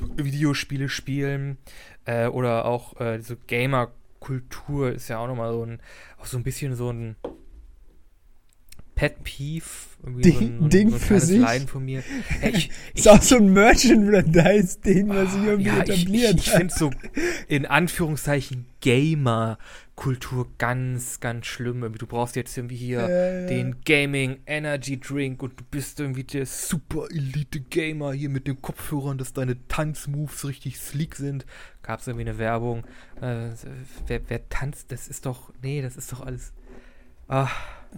[0.00, 1.58] Videospiele spielen
[2.04, 5.80] äh, oder auch äh, diese Gamer-Kultur ist ja auch nochmal so ein,
[6.18, 7.16] auch so ein bisschen so ein
[8.94, 9.64] Pet Peeve.
[10.04, 11.40] Ding, so ein, Ding so ein für sich.
[11.40, 12.02] Leiden von mir.
[12.42, 16.46] Ja, ich, ist ich, auch so ein Merchandise-Ding, was sich irgendwie ja, etabliert ich, ich,
[16.48, 16.90] ich finde so
[17.46, 19.58] in Anführungszeichen Gamer
[19.98, 21.92] Kultur ganz, ganz schlimm.
[21.98, 26.46] Du brauchst jetzt irgendwie hier äh, den Gaming Energy Drink und du bist irgendwie der
[26.46, 31.46] super Elite Gamer hier mit den Kopfhörern, dass deine Tanzmoves richtig sleek sind.
[31.82, 32.84] Gab es irgendwie eine Werbung.
[33.20, 33.50] Äh,
[34.06, 36.52] wer, wer, tanzt, das ist doch, nee, das ist doch alles.
[37.26, 37.52] Ach,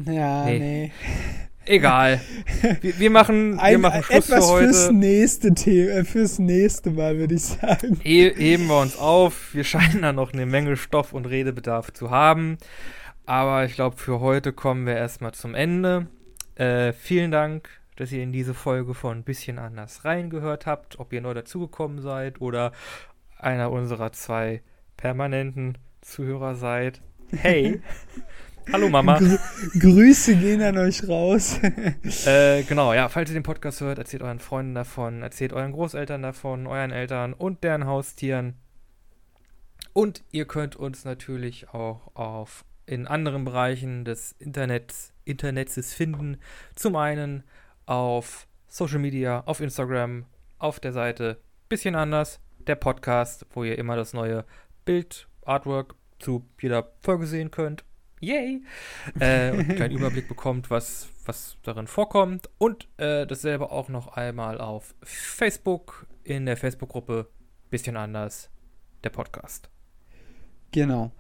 [0.07, 0.59] ja, nee.
[0.59, 0.93] nee.
[1.71, 2.21] Egal.
[2.81, 4.67] Wir, wir machen, wir Ein, machen Schluss etwas für heute.
[4.67, 8.01] Fürs nächste, Thema, äh, fürs nächste Mal, würde ich sagen.
[8.03, 9.55] He heben wir uns auf.
[9.55, 12.59] Wir scheinen da noch eine Menge Stoff und Redebedarf zu haben.
[13.25, 16.09] Aber ich glaube, für heute kommen wir erstmal zum Ende.
[16.57, 20.99] Äh, vielen Dank, dass ihr in diese Folge von ein bisschen anders reingehört habt.
[20.99, 22.73] Ob ihr neu dazugekommen seid oder
[23.39, 24.61] einer unserer zwei
[24.97, 27.01] permanenten Zuhörer seid.
[27.31, 27.81] Hey!
[28.73, 29.19] Hallo Mama.
[29.19, 29.39] Grü
[29.79, 31.59] Grüße gehen an euch raus.
[32.27, 36.23] äh, genau, ja, falls ihr den Podcast hört, erzählt euren Freunden davon, erzählt euren Großeltern
[36.23, 38.55] davon, euren Eltern und deren Haustieren.
[39.93, 46.39] Und ihr könnt uns natürlich auch auf in anderen Bereichen des Internets, Internets finden.
[46.75, 47.43] Zum einen
[47.87, 50.27] auf Social Media, auf Instagram,
[50.59, 54.45] auf der Seite bisschen anders, der Podcast, wo ihr immer das neue
[54.85, 57.85] Bild, Artwork zu jeder Folge sehen könnt
[58.21, 58.63] yay,
[59.19, 62.49] äh, und einen kleinen Überblick bekommt, was, was darin vorkommt.
[62.59, 67.29] Und äh, dasselbe auch noch einmal auf Facebook, in der Facebook-Gruppe
[67.71, 68.51] Bisschen anders,
[69.05, 69.71] der Podcast.
[70.73, 71.13] Genau.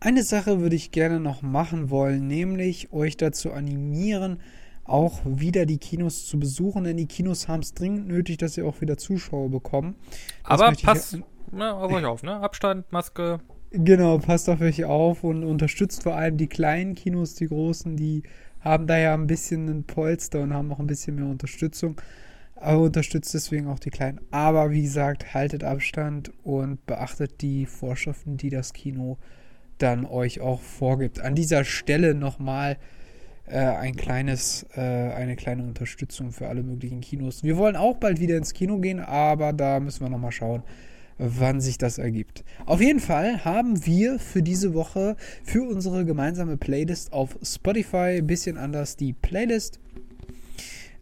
[0.00, 4.42] Eine Sache würde ich gerne noch machen wollen, nämlich euch dazu animieren,
[4.84, 8.62] auch wieder die Kinos zu besuchen, denn die Kinos haben es dringend nötig, dass sie
[8.62, 9.94] auch wieder Zuschauer bekommen.
[10.46, 11.18] Das Aber passt
[11.56, 12.38] ja, auf euch auf, ne?
[12.38, 13.40] Abstand, Maske,
[13.76, 18.22] Genau, passt auf euch auf und unterstützt vor allem die kleinen Kinos, die großen, die
[18.60, 22.00] haben da ja ein bisschen ein Polster und haben auch ein bisschen mehr Unterstützung.
[22.54, 24.20] Aber unterstützt deswegen auch die Kleinen.
[24.30, 29.18] Aber wie gesagt, haltet Abstand und beachtet die Vorschriften, die das Kino
[29.78, 31.20] dann euch auch vorgibt.
[31.20, 32.76] An dieser Stelle nochmal
[33.48, 37.42] äh, ein kleines, äh, eine kleine Unterstützung für alle möglichen Kinos.
[37.42, 40.62] Wir wollen auch bald wieder ins Kino gehen, aber da müssen wir nochmal schauen,
[41.18, 42.44] wann sich das ergibt.
[42.66, 48.26] Auf jeden Fall haben wir für diese Woche für unsere gemeinsame Playlist auf Spotify ein
[48.26, 49.80] bisschen anders die Playlist.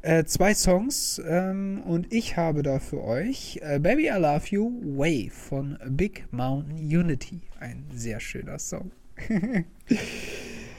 [0.03, 4.99] Äh, zwei Songs ähm, und ich habe da für euch äh, Baby I Love You
[4.99, 7.41] Way von Big Mountain Unity.
[7.61, 8.91] Ein sehr schöner Song.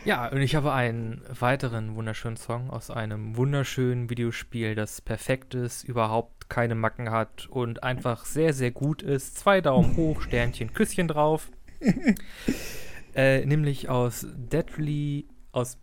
[0.05, 5.85] Ja, und ich habe einen weiteren wunderschönen Song aus einem wunderschönen Videospiel, das perfekt ist,
[5.85, 9.37] überhaupt keine Macken hat und einfach sehr, sehr gut ist.
[9.37, 11.49] Zwei Daumen hoch, Sternchen, Küsschen drauf.
[13.15, 15.77] äh, nämlich aus Deadly, aus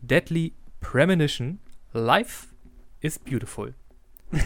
[0.00, 1.58] Deadly Premonition.
[1.92, 2.46] Life
[3.00, 3.74] is Beautiful.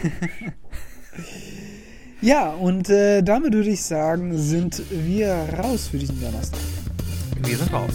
[2.21, 6.59] ja, und äh, damit würde ich sagen, sind wir raus für diesen Donnerstag.
[7.43, 7.93] Wir sind raus.